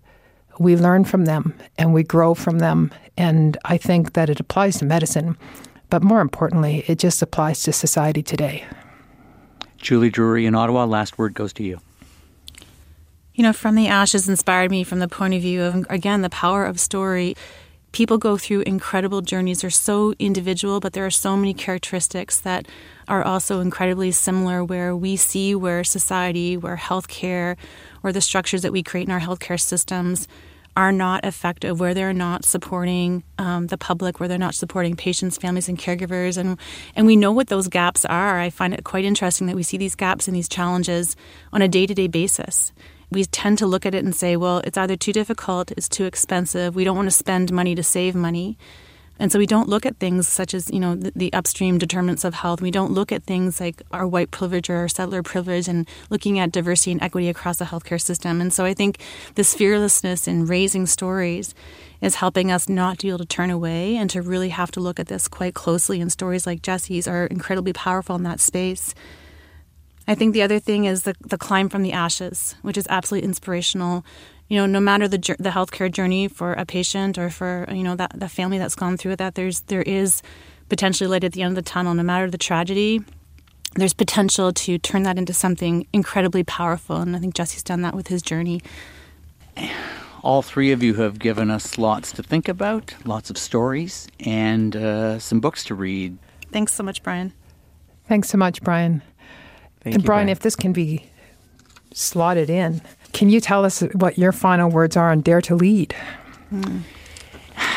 we 0.59 0.77
learn 0.77 1.05
from 1.05 1.25
them 1.25 1.55
and 1.77 1.93
we 1.93 2.03
grow 2.03 2.35
from 2.35 2.59
them. 2.59 2.91
And 3.17 3.57
I 3.65 3.77
think 3.77 4.13
that 4.15 4.31
it 4.31 4.41
applies 4.41 4.79
to 4.79 4.85
medicine, 4.85 5.37
but 5.91 6.03
more 6.03 6.21
importantly, 6.21 6.85
it 6.87 6.99
just 6.99 7.23
applies 7.23 7.63
to 7.65 7.73
society 7.73 8.23
today. 8.23 8.65
Julie 9.79 10.11
Drury 10.11 10.47
in 10.47 10.55
Ottawa, 10.55 10.85
last 10.85 11.19
word 11.19 11.35
goes 11.35 11.53
to 11.55 11.63
you. 11.63 11.81
You 13.35 13.43
know, 13.43 13.53
From 13.53 13.75
the 13.75 13.89
Ashes 13.89 14.29
inspired 14.29 14.71
me 14.71 14.85
from 14.85 15.01
the 15.01 15.09
point 15.09 15.35
of 15.35 15.43
view 15.43 15.63
of, 15.65 15.87
again, 15.91 16.23
the 16.23 16.31
power 16.31 16.65
of 16.65 16.79
story. 16.79 17.37
People 17.95 18.19
go 18.19 18.37
through 18.37 18.63
incredible 18.63 19.21
journeys. 19.21 19.61
They're 19.61 19.71
so 19.71 20.15
individual, 20.19 20.81
but 20.81 20.95
there 20.95 21.07
are 21.07 21.13
so 21.13 21.37
many 21.37 21.55
characteristics 21.55 22.41
that 22.41 22.67
are 23.07 23.23
also 23.23 23.61
incredibly 23.61 24.11
similar 24.11 24.65
where 24.65 24.97
we 24.97 25.15
see 25.15 25.55
where 25.55 25.85
society, 25.85 26.57
where 26.57 26.77
healthcare, 26.77 27.57
or 28.03 28.11
the 28.11 28.21
structures 28.21 28.63
that 28.63 28.73
we 28.73 28.83
create 28.83 29.07
in 29.07 29.13
our 29.13 29.21
healthcare 29.21 29.61
systems 29.61 30.27
are 30.77 30.91
not 30.91 31.25
effective, 31.25 31.79
where 31.79 31.95
they're 31.95 32.13
not 32.13 32.45
supporting 32.45 33.23
um, 33.39 33.69
the 33.69 33.79
public, 33.79 34.19
where 34.19 34.29
they're 34.29 34.39
not 34.39 34.57
supporting 34.57 34.97
patients, 34.97 35.39
families, 35.39 35.69
and 35.69 35.79
caregivers, 35.79 36.37
and 36.37 36.59
and 36.97 37.07
we 37.07 37.15
know 37.15 37.31
what 37.31 37.47
those 37.47 37.69
gaps 37.69 38.05
are. 38.05 38.41
I 38.41 38.51
find 38.51 38.75
it 38.75 38.83
quite 38.83 39.05
interesting 39.05 39.47
that 39.47 39.55
we 39.55 39.63
see 39.63 39.77
these 39.77 39.95
gaps 39.95 40.27
and 40.27 40.37
these 40.37 40.49
challenges 40.49 41.15
on 41.53 41.63
a 41.63 41.69
day 41.69 41.87
to 41.87 41.95
day 41.95 42.09
basis 42.09 42.73
we 43.15 43.25
tend 43.25 43.59
to 43.59 43.67
look 43.67 43.87
at 43.87 43.95
it 43.95 44.05
and 44.05 44.15
say, 44.15 44.37
well, 44.37 44.59
it's 44.65 44.77
either 44.77 44.97
too 44.97 45.13
difficult, 45.13 45.71
it's 45.73 45.89
too 45.89 46.05
expensive, 46.05 46.75
we 46.75 46.85
don't 46.85 46.97
want 46.97 47.07
to 47.07 47.17
spend 47.17 47.53
money 47.53 47.75
to 47.75 47.83
save 47.83 48.15
money. 48.15 48.59
And 49.19 49.31
so 49.31 49.39
we 49.39 49.47
don't 49.47 49.69
look 49.69 49.87
at 49.87 49.99
things 49.99 50.27
such 50.27 50.55
as, 50.55 50.69
you 50.71 50.81
know, 50.81 50.97
the, 50.97 51.13
the, 51.15 51.33
upstream 51.33 51.79
determinants 51.79 52.25
of 52.25 52.35
health. 52.35 52.61
We 52.61 52.73
don't 52.73 52.91
look 52.91 53.13
at 53.13 53.23
things 53.23 53.61
like 53.61 53.81
our 53.93 54.07
white 54.07 54.33
privilege 54.33 54.69
or 54.69 54.77
our 54.77 54.89
settler 54.89 55.23
privilege 55.23 55.69
and 55.69 55.89
looking 56.11 56.41
at 56.41 56.51
diversity 56.51 56.91
and 56.91 57.03
equity 57.03 57.29
across 57.29 57.59
the 57.59 57.67
healthcare 57.67 58.01
system. 58.01 58.41
And 58.41 58.53
so 58.53 58.65
I 58.65 58.75
think 58.75 58.99
this 59.37 59.55
fearlessness 59.55 60.27
in 60.27 60.47
raising 60.47 60.87
stories 60.87 61.55
is 62.01 62.17
helping 62.17 62.51
us 62.51 62.69
not 62.69 62.99
to 62.99 63.07
be 63.07 63.11
able 63.11 63.19
to 63.19 63.25
turn 63.25 63.51
away 63.51 63.97
and 63.97 64.11
to 64.11 64.21
really 64.21 64.49
have 64.49 64.73
to 64.73 64.81
look 64.81 64.99
at 64.99 65.07
this 65.07 65.29
quite 65.29 65.55
closely. 65.55 66.01
And 66.01 66.11
stories 66.11 66.45
like 66.45 66.63
Jesse's 66.63 67.07
are 67.07 67.27
incredibly 67.27 67.73
powerful 67.73 68.17
in 68.17 68.25
that 68.25 68.41
space. 68.41 68.97
I 70.07 70.15
think 70.15 70.35
the 70.35 70.43
other 70.43 70.59
thing 70.59 70.85
is 70.85 71.03
the, 71.05 71.15
the 71.21 71.39
climb 71.39 71.69
from 71.69 71.83
the 71.83 71.93
ashes, 71.93 72.57
which 72.63 72.77
is 72.77 72.87
absolutely 72.91 73.27
inspirational. 73.27 74.05
You 74.49 74.59
know, 74.59 74.67
no 74.67 74.81
matter 74.81 75.09
the 75.09 75.19
the 75.39 75.51
healthcare 75.51 75.91
journey 75.91 76.29
for 76.29 76.53
a 76.53 76.67
patient 76.67 77.17
or 77.17 77.31
for 77.31 77.67
you 77.71 77.83
know 77.83 77.97
that 77.97 78.13
the 78.15 78.29
family 78.29 78.59
that's 78.59 78.75
gone 78.75 78.97
through 78.97 79.17
that, 79.17 79.35
there's 79.35 79.61
there 79.61 79.83
is 79.83 80.23
potentially 80.69 81.09
light 81.09 81.25
at 81.25 81.33
the 81.33 81.43
end 81.43 81.57
of 81.57 81.65
the 81.65 81.71
tunnel. 81.71 81.95
No 81.95 82.03
matter 82.03 82.31
the 82.31 82.39
tragedy, 82.39 83.01
there's 83.75 83.95
potential 83.95 84.53
to 84.53 84.79
turn 84.79 85.03
that 85.05 85.19
into 85.19 85.33
something 85.33 85.87
incredibly 85.93 86.45
powerful. 86.45 86.97
And 86.97 87.17
I 87.17 87.19
think 87.19 87.35
Jesse's 87.35 87.63
done 87.63 87.83
that 87.83 87.95
with 87.95 88.09
his 88.09 88.23
journey. 88.23 88.63
All 90.23 90.43
three 90.43 90.73
of 90.73 90.83
you 90.83 90.95
have 90.95 91.19
given 91.19 91.51
us 91.51 91.77
lots 91.77 92.13
to 92.13 92.23
think 92.23 92.49
about, 92.49 92.95
lots 93.05 93.31
of 93.31 93.37
stories, 93.37 94.09
and 94.21 94.75
uh, 94.75 95.19
some 95.19 95.41
books 95.41 95.65
to 95.65 95.75
read. 95.75 96.17
Thanks 96.51 96.73
so 96.73 96.83
much, 96.83 97.03
Brian. 97.03 97.33
Thanks 98.09 98.29
so 98.29 98.39
much, 98.39 98.63
Brian. 98.63 99.03
Thank 99.85 99.97
and 99.97 100.03
you, 100.03 100.07
Brian, 100.07 100.31
if 100.31 100.41
this 100.41 100.57
can 100.57 100.73
be 100.73 101.05
slotted 101.93 102.49
in, 102.49 102.81
can 103.13 103.29
you 103.29 103.39
tell 103.39 103.67
us 103.67 103.81
what 103.93 104.17
your 104.17 104.33
final 104.33 104.71
words 104.71 104.97
are 104.97 105.11
on 105.11 105.21
Dare 105.21 105.43
to 105.43 105.55
Lead? 105.55 105.95
Hmm. 106.51 106.79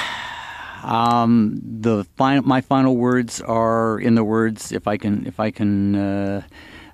Um, 0.84 1.60
the 1.62 2.06
final, 2.16 2.48
my 2.48 2.62
final 2.62 2.96
words 2.96 3.42
are 3.42 4.00
in 4.00 4.16
the 4.16 4.24
words. 4.24 4.72
If 4.72 4.88
I 4.88 4.96
can, 4.96 5.28
if 5.28 5.38
I 5.38 5.52
can 5.52 5.96
uh, 5.96 6.42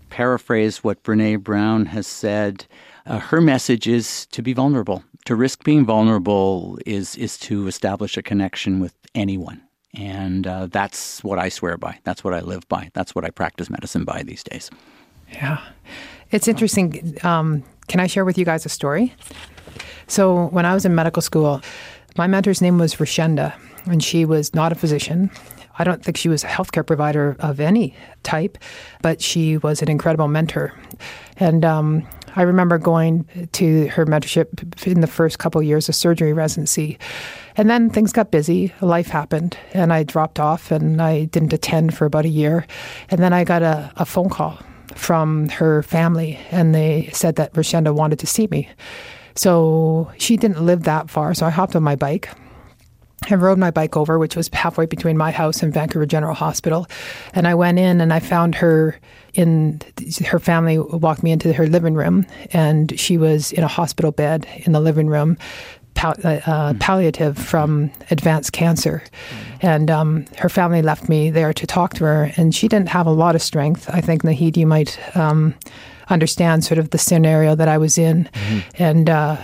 paraphrase 0.09 0.83
what 0.83 1.03
Brene 1.03 1.43
Brown 1.43 1.85
has 1.87 2.07
said, 2.07 2.65
uh, 3.05 3.19
her 3.19 3.39
message 3.39 3.87
is 3.87 4.25
to 4.27 4.41
be 4.41 4.53
vulnerable. 4.53 5.03
To 5.25 5.35
risk 5.35 5.63
being 5.63 5.85
vulnerable 5.85 6.79
is 6.87 7.15
is 7.17 7.37
to 7.39 7.67
establish 7.67 8.17
a 8.17 8.23
connection 8.23 8.79
with 8.79 8.95
anyone, 9.13 9.61
and 9.93 10.47
uh, 10.47 10.67
that's 10.67 11.23
what 11.23 11.39
I 11.39 11.49
swear 11.49 11.77
by. 11.77 11.99
That's 12.03 12.23
what 12.23 12.33
I 12.33 12.39
live 12.41 12.67
by. 12.67 12.89
That's 12.93 13.13
what 13.13 13.25
I 13.25 13.29
practice 13.29 13.69
medicine 13.69 14.05
by 14.05 14.23
these 14.23 14.43
days. 14.43 14.69
Yeah. 15.31 15.61
It's 16.31 16.47
interesting. 16.47 17.17
Um, 17.23 17.63
can 17.87 17.99
I 17.99 18.07
share 18.07 18.25
with 18.25 18.37
you 18.37 18.45
guys 18.45 18.65
a 18.65 18.69
story? 18.69 19.13
So, 20.07 20.47
when 20.47 20.65
I 20.65 20.73
was 20.73 20.85
in 20.85 20.95
medical 20.95 21.21
school, 21.21 21.61
my 22.17 22.27
mentor's 22.27 22.61
name 22.61 22.77
was 22.77 22.95
Rashenda, 22.95 23.53
and 23.85 24.03
she 24.03 24.25
was 24.25 24.53
not 24.53 24.71
a 24.71 24.75
physician. 24.75 25.31
I 25.77 25.83
don't 25.83 26.03
think 26.03 26.17
she 26.17 26.29
was 26.29 26.43
a 26.43 26.47
healthcare 26.47 26.85
provider 26.85 27.35
of 27.39 27.59
any 27.59 27.95
type, 28.21 28.57
but 29.01 29.21
she 29.21 29.57
was 29.57 29.81
an 29.81 29.89
incredible 29.89 30.27
mentor. 30.27 30.73
And 31.37 31.65
um, 31.65 32.07
I 32.35 32.43
remember 32.43 32.77
going 32.77 33.25
to 33.53 33.87
her 33.87 34.05
mentorship 34.05 34.85
in 34.87 35.01
the 35.01 35.07
first 35.07 35.39
couple 35.39 35.61
years 35.63 35.89
of 35.89 35.95
surgery 35.95 36.33
residency. 36.33 36.97
And 37.57 37.69
then 37.69 37.89
things 37.89 38.11
got 38.11 38.31
busy, 38.31 38.73
life 38.81 39.07
happened, 39.07 39.57
and 39.73 39.93
I 39.93 40.03
dropped 40.03 40.39
off 40.39 40.71
and 40.71 41.01
I 41.01 41.25
didn't 41.25 41.53
attend 41.53 41.95
for 41.95 42.05
about 42.05 42.25
a 42.25 42.29
year. 42.29 42.65
And 43.09 43.21
then 43.21 43.33
I 43.33 43.43
got 43.43 43.61
a, 43.61 43.91
a 43.95 44.05
phone 44.05 44.29
call 44.29 44.59
from 44.95 45.49
her 45.49 45.81
family, 45.83 46.39
and 46.51 46.75
they 46.75 47.09
said 47.13 47.35
that 47.37 47.53
Rashenda 47.53 47.95
wanted 47.95 48.19
to 48.19 48.27
see 48.27 48.47
me. 48.47 48.69
So 49.35 50.11
she 50.17 50.37
didn't 50.37 50.63
live 50.63 50.83
that 50.83 51.09
far, 51.09 51.33
so 51.33 51.45
I 51.45 51.49
hopped 51.49 51.75
on 51.75 51.81
my 51.81 51.95
bike 51.95 52.29
and 53.29 53.41
rode 53.41 53.57
my 53.57 53.71
bike 53.71 53.95
over, 53.97 54.19
which 54.19 54.35
was 54.35 54.49
halfway 54.53 54.85
between 54.85 55.17
my 55.17 55.31
house 55.31 55.63
and 55.63 55.73
Vancouver 55.73 56.05
General 56.05 56.35
Hospital. 56.35 56.87
And 57.33 57.47
I 57.47 57.55
went 57.55 57.79
in 57.79 58.01
and 58.01 58.13
I 58.13 58.19
found 58.19 58.55
her 58.55 58.99
in 59.33 59.81
her 60.25 60.39
family 60.39 60.77
walked 60.77 61.23
me 61.23 61.31
into 61.31 61.51
her 61.53 61.67
living 61.67 61.95
room, 61.95 62.25
and 62.51 62.97
she 62.99 63.17
was 63.17 63.51
in 63.51 63.63
a 63.63 63.67
hospital 63.67 64.11
bed 64.11 64.47
in 64.65 64.73
the 64.73 64.79
living 64.79 65.07
room, 65.07 65.37
pal- 65.95 66.15
uh, 66.23 66.39
uh, 66.45 66.73
palliative 66.79 67.37
from 67.37 67.91
advanced 68.11 68.53
cancer. 68.53 69.03
And 69.61 69.89
um, 69.89 70.25
her 70.37 70.49
family 70.49 70.81
left 70.81 71.09
me 71.09 71.31
there 71.31 71.53
to 71.53 71.65
talk 71.65 71.95
to 71.95 72.03
her, 72.03 72.31
and 72.37 72.53
she 72.53 72.67
didn't 72.67 72.89
have 72.89 73.07
a 73.07 73.11
lot 73.11 73.35
of 73.35 73.41
strength. 73.41 73.89
I 73.89 74.01
think, 74.01 74.23
Naheed, 74.23 74.55
you 74.55 74.67
might 74.67 74.99
um, 75.15 75.55
understand 76.09 76.63
sort 76.63 76.77
of 76.77 76.91
the 76.91 76.97
scenario 76.97 77.55
that 77.55 77.67
I 77.67 77.77
was 77.77 77.97
in. 77.97 78.25
Mm-hmm. 78.25 78.83
And 78.83 79.09
uh, 79.09 79.37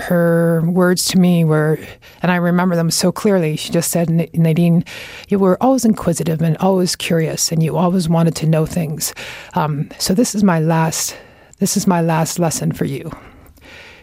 her 0.00 0.62
words 0.66 1.04
to 1.06 1.18
me 1.18 1.44
were, 1.44 1.78
and 2.22 2.30
I 2.32 2.36
remember 2.36 2.76
them 2.76 2.90
so 2.90 3.12
clearly. 3.12 3.56
She 3.56 3.70
just 3.70 3.90
said, 3.90 4.10
Nadine, 4.34 4.84
you 5.28 5.38
were 5.38 5.62
always 5.62 5.84
inquisitive 5.84 6.42
and 6.42 6.56
always 6.58 6.96
curious, 6.96 7.52
and 7.52 7.62
you 7.62 7.76
always 7.76 8.08
wanted 8.08 8.34
to 8.36 8.46
know 8.46 8.66
things. 8.66 9.14
Um, 9.54 9.90
so 9.98 10.14
this 10.14 10.34
is 10.34 10.42
my 10.42 10.60
last. 10.60 11.16
This 11.58 11.76
is 11.76 11.86
my 11.86 12.00
last 12.00 12.38
lesson 12.38 12.72
for 12.72 12.86
you. 12.86 13.10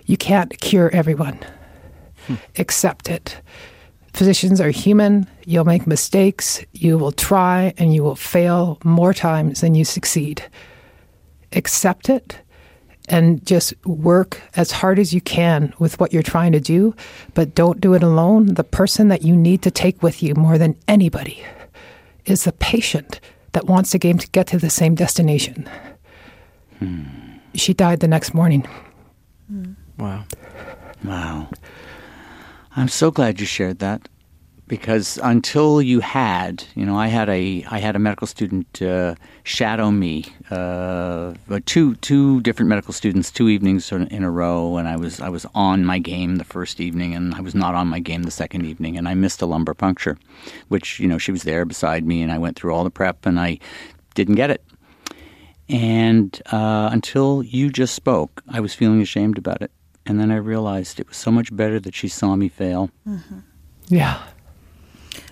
You 0.06 0.16
can't 0.16 0.60
cure 0.62 0.92
everyone. 0.94 1.40
Hmm. 2.28 2.36
Accept 2.58 3.10
it. 3.10 3.42
Physicians 4.14 4.62
are 4.62 4.70
human. 4.70 5.28
You'll 5.46 5.66
make 5.66 5.88
mistakes. 5.88 6.64
You 6.74 6.98
will 6.98 7.12
try 7.12 7.74
and 7.78 7.94
you 7.94 8.04
will 8.04 8.16
fail 8.16 8.78
more 8.84 9.14
times 9.14 9.62
than 9.62 9.74
you 9.74 9.86
succeed. 9.86 10.44
Accept 11.54 12.10
it 12.10 12.40
and 13.08 13.46
just 13.46 13.74
work 13.86 14.42
as 14.56 14.72
hard 14.72 15.00
as 15.00 15.14
you 15.14 15.22
can 15.22 15.74
with 15.80 16.00
what 16.00 16.12
you're 16.12 16.24
trying 16.24 16.52
to 16.52 16.60
do, 16.60 16.96
but 17.34 17.56
don't 17.56 17.80
do 17.80 17.94
it 17.94 18.04
alone. 18.04 18.56
The 18.56 18.64
person 18.64 19.08
that 19.08 19.22
you 19.22 19.36
need 19.36 19.62
to 19.62 19.72
take 19.72 20.04
with 20.04 20.22
you 20.22 20.36
more 20.36 20.58
than 20.58 20.76
anybody 20.88 21.44
is 22.26 22.44
the 22.44 22.52
patient 22.52 23.20
that 23.54 23.66
wants 23.66 23.92
the 23.92 24.00
game 24.00 24.18
to 24.18 24.30
get 24.30 24.48
to 24.48 24.58
the 24.58 24.70
same 24.70 24.96
destination. 24.96 25.70
Hmm. 26.80 27.04
She 27.56 27.74
died 27.74 28.02
the 28.02 28.08
next 28.08 28.34
morning. 28.34 28.68
Hmm. 29.50 29.74
Wow. 29.98 30.26
Wow. 31.04 31.50
I'm 32.76 32.90
so 32.90 33.10
glad 33.10 33.40
you 33.40 33.46
shared 33.46 33.80
that 33.80 34.08
because 34.68 35.18
until 35.24 35.82
you 35.82 36.02
had, 36.02 36.64
you 36.76 36.86
know, 36.86 36.98
I 36.98 37.08
had 37.08 37.30
a 37.30 37.66
I 37.70 37.80
had 37.80 37.96
a 37.96 38.00
medical 38.00 38.28
student 38.28 38.82
uh, 38.82 39.16
shadow 39.44 39.92
me, 39.92 40.26
uh, 40.52 41.34
two 41.66 41.96
two 41.96 42.42
different 42.42 42.70
medical 42.70 42.94
students, 42.94 43.32
two 43.32 43.48
evenings 43.50 43.92
in 43.92 44.24
a 44.24 44.32
row, 44.32 44.78
and 44.78 44.88
I 44.88 44.98
was 44.98 45.22
I 45.22 45.30
was 45.30 45.46
on 45.56 45.86
my 45.86 46.00
game 46.00 46.36
the 46.36 46.44
first 46.44 46.80
evening, 46.80 47.16
and 47.16 47.34
I 47.34 47.42
was 47.42 47.56
not 47.56 47.76
on 47.76 47.88
my 47.88 48.00
game 48.00 48.24
the 48.24 48.32
second 48.32 48.66
evening, 48.66 48.98
and 48.98 49.08
I 49.08 49.14
missed 49.14 49.42
a 49.42 49.46
lumbar 49.46 49.74
puncture, 49.74 50.18
which 50.68 51.00
you 51.00 51.08
know 51.08 51.18
she 51.18 51.32
was 51.32 51.44
there 51.44 51.66
beside 51.66 52.06
me, 52.06 52.22
and 52.22 52.32
I 52.32 52.38
went 52.38 52.58
through 52.58 52.74
all 52.74 52.84
the 52.84 52.90
prep, 52.90 53.26
and 53.26 53.40
I 53.40 53.60
didn't 54.16 54.36
get 54.36 54.50
it, 54.50 54.64
and 55.70 56.42
uh, 56.52 56.90
until 56.92 57.44
you 57.44 57.70
just 57.70 57.96
spoke, 57.96 58.44
I 58.50 58.60
was 58.60 58.74
feeling 58.74 59.02
ashamed 59.02 59.38
about 59.38 59.62
it. 59.62 59.72
And 60.06 60.22
then 60.22 60.32
I 60.32 60.38
realized 60.38 61.02
it 61.02 61.08
was 61.10 61.18
so 61.18 61.32
much 61.32 61.54
better 61.54 61.82
that 61.82 61.94
she 61.94 62.08
saw 62.08 62.38
me 62.38 62.48
fail. 62.48 62.90
Mm-hmm. 63.06 63.40
Yeah. 63.90 64.22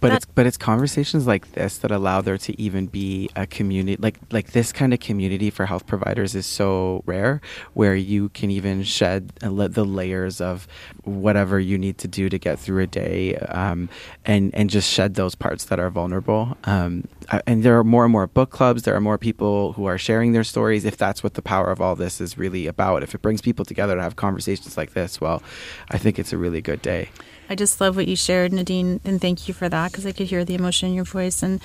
But 0.01 0.13
it's 0.13 0.25
but 0.25 0.45
it's 0.45 0.57
conversations 0.57 1.27
like 1.27 1.51
this 1.53 1.77
that 1.79 1.91
allow 1.91 2.21
there 2.21 2.37
to 2.37 2.61
even 2.61 2.87
be 2.87 3.29
a 3.35 3.45
community 3.45 4.01
like 4.01 4.19
like 4.31 4.51
this 4.51 4.71
kind 4.71 4.93
of 4.93 4.99
community 4.99 5.49
for 5.49 5.65
health 5.65 5.87
providers 5.87 6.35
is 6.35 6.45
so 6.45 7.03
rare 7.05 7.41
where 7.73 7.95
you 7.95 8.29
can 8.29 8.51
even 8.51 8.83
shed 8.83 9.29
the 9.39 9.85
layers 9.85 10.41
of 10.41 10.67
whatever 11.03 11.59
you 11.59 11.77
need 11.77 11.97
to 11.99 12.07
do 12.07 12.29
to 12.29 12.37
get 12.37 12.59
through 12.59 12.83
a 12.83 12.87
day 12.87 13.35
um, 13.35 13.89
and 14.25 14.53
and 14.55 14.69
just 14.69 14.91
shed 14.91 15.15
those 15.15 15.35
parts 15.35 15.65
that 15.65 15.79
are 15.79 15.89
vulnerable. 15.89 16.57
Um, 16.65 17.07
and 17.47 17.63
there 17.63 17.77
are 17.77 17.83
more 17.83 18.03
and 18.03 18.11
more 18.11 18.27
book 18.27 18.51
clubs. 18.51 18.83
There 18.83 18.95
are 18.95 19.01
more 19.01 19.17
people 19.17 19.73
who 19.73 19.85
are 19.85 19.97
sharing 19.97 20.33
their 20.33 20.43
stories 20.43 20.85
if 20.85 20.97
that's 20.97 21.23
what 21.23 21.33
the 21.33 21.41
power 21.41 21.71
of 21.71 21.81
all 21.81 21.95
this 21.95 22.21
is 22.21 22.37
really 22.37 22.67
about. 22.67 23.03
If 23.03 23.15
it 23.15 23.21
brings 23.21 23.41
people 23.41 23.65
together 23.65 23.95
to 23.95 24.01
have 24.01 24.15
conversations 24.15 24.77
like 24.77 24.93
this 24.93 25.19
well 25.21 25.41
I 25.89 25.97
think 25.97 26.19
it's 26.19 26.33
a 26.33 26.37
really 26.37 26.61
good 26.61 26.81
day 26.81 27.09
I 27.49 27.55
just 27.55 27.79
love 27.79 27.95
what 27.95 28.07
you 28.07 28.15
shared, 28.15 28.53
Nadine, 28.53 28.99
and 29.05 29.21
thank 29.21 29.47
you 29.47 29.53
for 29.53 29.69
that 29.69 29.91
because 29.91 30.05
I 30.05 30.11
could 30.11 30.27
hear 30.27 30.43
the 30.43 30.55
emotion 30.55 30.89
in 30.89 30.95
your 30.95 31.05
voice 31.05 31.43
and 31.43 31.61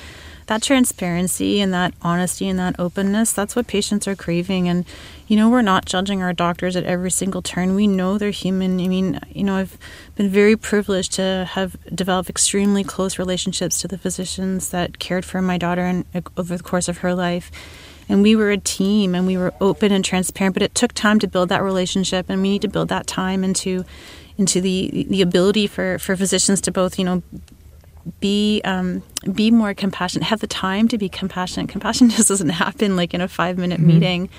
that 0.46 0.62
transparency 0.62 1.60
and 1.60 1.72
that 1.72 1.94
honesty 2.02 2.48
and 2.48 2.58
that 2.58 2.78
openness. 2.78 3.32
That's 3.32 3.56
what 3.56 3.66
patients 3.66 4.06
are 4.06 4.16
craving. 4.16 4.68
And, 4.68 4.84
you 5.26 5.36
know, 5.36 5.48
we're 5.48 5.62
not 5.62 5.86
judging 5.86 6.22
our 6.22 6.32
doctors 6.32 6.76
at 6.76 6.84
every 6.84 7.10
single 7.10 7.40
turn. 7.40 7.74
We 7.74 7.86
know 7.86 8.18
they're 8.18 8.30
human. 8.30 8.80
I 8.80 8.88
mean, 8.88 9.20
you 9.32 9.44
know, 9.44 9.56
I've 9.56 9.78
been 10.16 10.28
very 10.28 10.56
privileged 10.56 11.12
to 11.12 11.48
have 11.52 11.76
developed 11.94 12.28
extremely 12.28 12.84
close 12.84 13.18
relationships 13.18 13.80
to 13.80 13.88
the 13.88 13.98
physicians 13.98 14.70
that 14.70 14.98
cared 14.98 15.24
for 15.24 15.40
my 15.40 15.56
daughter 15.56 15.82
and 15.82 16.04
uh, 16.14 16.20
over 16.36 16.56
the 16.56 16.62
course 16.62 16.88
of 16.88 16.98
her 16.98 17.14
life 17.14 17.50
and 18.08 18.22
we 18.22 18.34
were 18.34 18.50
a 18.50 18.58
team 18.58 19.14
and 19.14 19.24
we 19.24 19.36
were 19.36 19.54
open 19.60 19.92
and 19.92 20.04
transparent 20.04 20.54
but 20.54 20.62
it 20.62 20.74
took 20.74 20.92
time 20.92 21.20
to 21.20 21.28
build 21.28 21.48
that 21.48 21.62
relationship 21.62 22.26
and 22.28 22.42
we 22.42 22.50
need 22.50 22.62
to 22.62 22.68
build 22.68 22.88
that 22.88 23.06
time 23.06 23.44
into 23.44 23.84
into 24.40 24.61
the 24.61 25.07
the 25.09 25.22
ability 25.22 25.66
for 25.66 25.98
for 25.98 26.16
physicians 26.16 26.61
to 26.62 26.72
both 26.72 26.98
you 26.98 27.05
know 27.05 27.22
be 28.18 28.61
um, 28.64 29.03
be 29.33 29.50
more 29.50 29.74
compassionate 29.74 30.26
have 30.26 30.40
the 30.40 30.46
time 30.46 30.88
to 30.88 30.98
be 30.98 31.09
compassionate 31.09 31.68
compassion 31.68 32.09
just 32.16 32.29
doesn't 32.29 32.48
happen 32.48 32.96
like 32.96 33.14
in 33.14 33.20
a 33.20 33.29
five 33.29 33.59
minute 33.59 33.79
mm-hmm. 33.79 33.88
meeting 33.88 34.31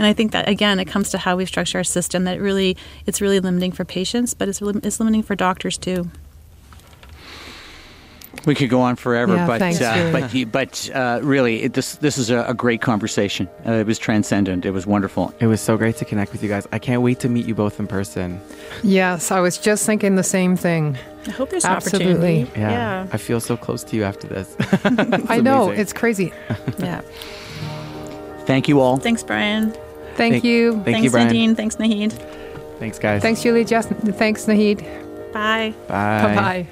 and 0.00 0.06
I 0.06 0.14
think 0.14 0.32
that 0.32 0.48
again, 0.48 0.80
it 0.80 0.86
comes 0.86 1.10
to 1.10 1.18
how 1.18 1.36
we 1.36 1.44
structure 1.44 1.76
our 1.76 1.84
system. 1.84 2.24
That 2.24 2.40
really, 2.40 2.74
it's 3.04 3.20
really 3.20 3.38
limiting 3.38 3.70
for 3.70 3.84
patients, 3.84 4.32
but 4.32 4.48
it's, 4.48 4.62
it's 4.62 4.98
limiting 4.98 5.22
for 5.22 5.36
doctors 5.36 5.76
too. 5.76 6.10
We 8.46 8.54
could 8.54 8.70
go 8.70 8.80
on 8.80 8.96
forever, 8.96 9.34
yeah, 9.34 9.46
but, 9.46 9.58
thanks, 9.58 9.80
uh, 9.80 10.10
but 10.12 10.50
but 10.50 10.90
uh, 10.94 11.20
really, 11.22 11.64
it, 11.64 11.74
this 11.74 11.96
this 11.96 12.16
is 12.16 12.30
a, 12.30 12.44
a 12.44 12.54
great 12.54 12.80
conversation. 12.80 13.48
Uh, 13.66 13.72
it 13.72 13.86
was 13.86 13.98
transcendent. 13.98 14.64
It 14.64 14.70
was 14.70 14.86
wonderful. 14.86 15.34
It 15.40 15.46
was 15.46 15.60
so 15.60 15.76
great 15.76 15.96
to 15.96 16.06
connect 16.06 16.32
with 16.32 16.42
you 16.42 16.48
guys. 16.48 16.66
I 16.72 16.78
can't 16.78 17.02
wait 17.02 17.20
to 17.20 17.28
meet 17.28 17.46
you 17.46 17.54
both 17.54 17.78
in 17.78 17.86
person. 17.86 18.40
Yes, 18.82 19.30
I 19.30 19.40
was 19.40 19.58
just 19.58 19.84
thinking 19.84 20.16
the 20.16 20.22
same 20.22 20.56
thing. 20.56 20.96
I 21.26 21.30
hope 21.32 21.50
there's 21.50 21.66
Absolutely. 21.66 22.40
Yeah. 22.56 22.70
yeah. 22.70 23.06
I 23.12 23.18
feel 23.18 23.40
so 23.40 23.56
close 23.56 23.84
to 23.84 23.96
you 23.96 24.04
after 24.04 24.26
this. 24.26 24.56
I 25.28 25.38
know 25.40 25.64
amazing. 25.64 25.80
it's 25.80 25.92
crazy. 25.92 26.32
yeah. 26.78 27.02
Thank 28.46 28.68
you 28.68 28.80
all. 28.80 28.96
Thanks, 28.96 29.22
Brian. 29.22 29.70
Thank, 29.70 30.16
thank 30.16 30.44
you. 30.44 30.72
Thank 30.72 30.84
Thanks, 30.86 31.04
you, 31.04 31.10
Brian. 31.10 31.26
Nadine. 31.28 31.54
Thanks, 31.54 31.76
Naheed. 31.76 32.12
Thanks, 32.78 32.98
guys. 32.98 33.20
Thanks, 33.20 33.42
Julie. 33.42 33.64
Just 33.66 33.90
thanks, 33.90 34.46
Naheed. 34.46 34.80
Bye. 35.32 35.74
Bye. 35.86 36.22
Bye. 36.22 36.34
Bye. 36.34 36.66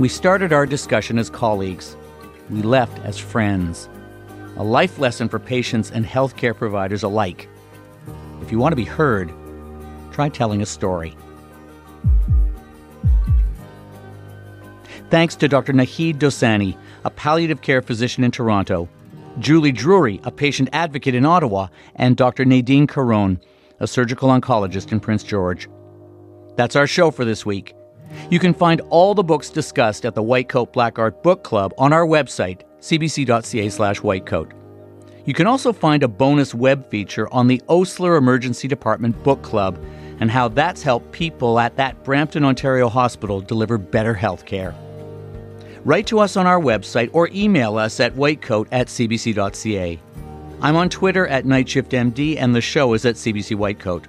We 0.00 0.08
started 0.08 0.50
our 0.54 0.64
discussion 0.64 1.18
as 1.18 1.28
colleagues. 1.28 1.94
We 2.48 2.62
left 2.62 2.98
as 3.04 3.18
friends. 3.18 3.86
A 4.56 4.64
life 4.64 4.98
lesson 4.98 5.28
for 5.28 5.38
patients 5.38 5.90
and 5.90 6.06
healthcare 6.06 6.56
providers 6.56 7.02
alike. 7.02 7.50
If 8.40 8.50
you 8.50 8.58
want 8.58 8.72
to 8.72 8.76
be 8.76 8.86
heard, 8.86 9.30
try 10.10 10.30
telling 10.30 10.62
a 10.62 10.66
story. 10.66 11.14
Thanks 15.10 15.36
to 15.36 15.48
Dr. 15.48 15.74
Naheed 15.74 16.14
Dosani, 16.14 16.78
a 17.04 17.10
palliative 17.10 17.60
care 17.60 17.82
physician 17.82 18.24
in 18.24 18.30
Toronto, 18.30 18.88
Julie 19.38 19.70
Drury, 19.70 20.18
a 20.24 20.30
patient 20.30 20.70
advocate 20.72 21.14
in 21.14 21.26
Ottawa, 21.26 21.68
and 21.96 22.16
Dr. 22.16 22.46
Nadine 22.46 22.86
Caron, 22.86 23.38
a 23.80 23.86
surgical 23.86 24.30
oncologist 24.30 24.92
in 24.92 25.00
Prince 25.00 25.24
George. 25.24 25.68
That's 26.56 26.74
our 26.74 26.86
show 26.86 27.10
for 27.10 27.26
this 27.26 27.44
week. 27.44 27.74
You 28.30 28.38
can 28.38 28.54
find 28.54 28.80
all 28.90 29.14
the 29.14 29.22
books 29.22 29.50
discussed 29.50 30.04
at 30.04 30.14
the 30.14 30.22
White 30.22 30.48
Coat 30.48 30.72
Black 30.72 30.98
Art 30.98 31.22
Book 31.22 31.42
Club 31.42 31.72
on 31.78 31.92
our 31.92 32.06
website, 32.06 32.62
cbc.ca/slash 32.80 34.00
whitecoat. 34.00 34.52
You 35.24 35.34
can 35.34 35.46
also 35.46 35.72
find 35.72 36.02
a 36.02 36.08
bonus 36.08 36.54
web 36.54 36.88
feature 36.90 37.32
on 37.32 37.46
the 37.46 37.62
Osler 37.68 38.16
Emergency 38.16 38.68
Department 38.68 39.22
Book 39.22 39.42
Club 39.42 39.78
and 40.20 40.30
how 40.30 40.48
that's 40.48 40.82
helped 40.82 41.12
people 41.12 41.58
at 41.58 41.76
that 41.76 42.02
Brampton, 42.04 42.44
Ontario 42.44 42.88
hospital 42.88 43.40
deliver 43.40 43.78
better 43.78 44.14
health 44.14 44.44
care. 44.44 44.74
Write 45.84 46.06
to 46.08 46.18
us 46.18 46.36
on 46.36 46.46
our 46.46 46.60
website 46.60 47.10
or 47.12 47.28
email 47.32 47.78
us 47.78 48.00
at 48.00 48.14
whitecoat 48.14 48.68
at 48.70 48.88
cbc.ca. 48.88 49.98
I'm 50.62 50.76
on 50.76 50.90
Twitter 50.90 51.26
at 51.26 51.44
NightShiftMD 51.44 52.36
and 52.38 52.54
the 52.54 52.60
show 52.60 52.92
is 52.92 53.06
at 53.06 53.14
CBC 53.14 53.56
Whitecoat. 53.56 54.04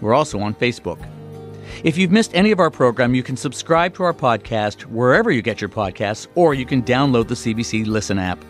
We're 0.00 0.14
also 0.14 0.40
on 0.40 0.54
Facebook. 0.54 0.98
If 1.84 1.98
you've 1.98 2.10
missed 2.10 2.34
any 2.34 2.50
of 2.50 2.60
our 2.60 2.70
program, 2.70 3.14
you 3.14 3.22
can 3.22 3.36
subscribe 3.36 3.94
to 3.94 4.04
our 4.04 4.14
podcast 4.14 4.82
wherever 4.82 5.30
you 5.30 5.42
get 5.42 5.60
your 5.60 5.70
podcasts, 5.70 6.26
or 6.34 6.54
you 6.54 6.66
can 6.66 6.82
download 6.82 7.28
the 7.28 7.34
CBC 7.34 7.86
Listen 7.86 8.18
app. 8.18 8.44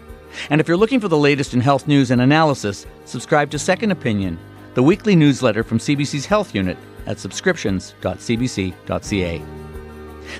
And 0.51 0.61
if 0.61 0.69
you're 0.69 0.77
looking 0.77 1.01
for 1.01 1.09
the 1.09 1.17
latest 1.17 1.55
in 1.55 1.61
health 1.61 1.87
news 1.87 2.11
and 2.11 2.21
analysis, 2.21 2.87
subscribe 3.05 3.51
to 3.51 3.59
Second 3.59 3.91
Opinion, 3.91 4.39
the 4.75 4.83
weekly 4.83 5.15
newsletter 5.15 5.63
from 5.63 5.79
CBC's 5.79 6.27
Health 6.27 6.55
Unit 6.55 6.77
at 7.07 7.19
subscriptions.cbc.ca. 7.19 9.43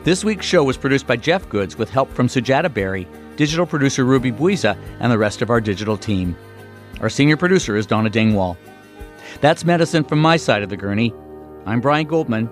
This 0.05 0.25
week's 0.25 0.47
show 0.47 0.65
was 0.65 0.77
produced 0.77 1.07
by 1.07 1.17
Jeff 1.17 1.49
Goodes 1.49 1.77
with 1.77 1.91
help 1.91 2.11
from 2.13 2.29
Sujata 2.29 2.73
Berry, 2.73 3.07
digital 3.37 3.67
producer 3.67 4.05
Ruby 4.05 4.33
Buiza, 4.33 4.77
and 5.01 5.13
the 5.13 5.19
rest 5.19 5.43
of 5.43 5.51
our 5.51 5.61
digital 5.61 5.97
team. 5.97 6.37
Our 7.01 7.11
senior 7.11 7.37
producer 7.37 7.77
is 7.77 7.87
Donna 7.87 8.09
Dingwall. 8.09 8.57
That's 9.41 9.65
medicine 9.65 10.05
from 10.05 10.21
my 10.21 10.37
side 10.37 10.63
of 10.63 10.71
the 10.71 10.77
gurney. 10.77 11.13
I'm 11.67 11.81
Brian 11.81 12.07
Goldman 12.07 12.49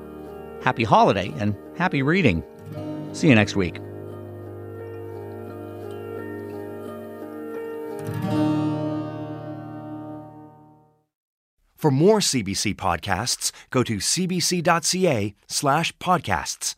happy 0.63 0.85
holiday 0.85 1.33
and 1.39 1.57
happy 1.77 2.03
reading. 2.03 2.43
See 3.13 3.29
you 3.29 3.35
next 3.35 3.57
week. 3.57 3.81
For 11.77 11.91
more 11.91 12.19
CBC 12.19 12.75
podcasts, 12.75 13.53
go 13.71 13.83
to 13.83 13.97
cbc.ca 13.97 15.35
slash 15.49 15.97
podcasts. 15.97 16.75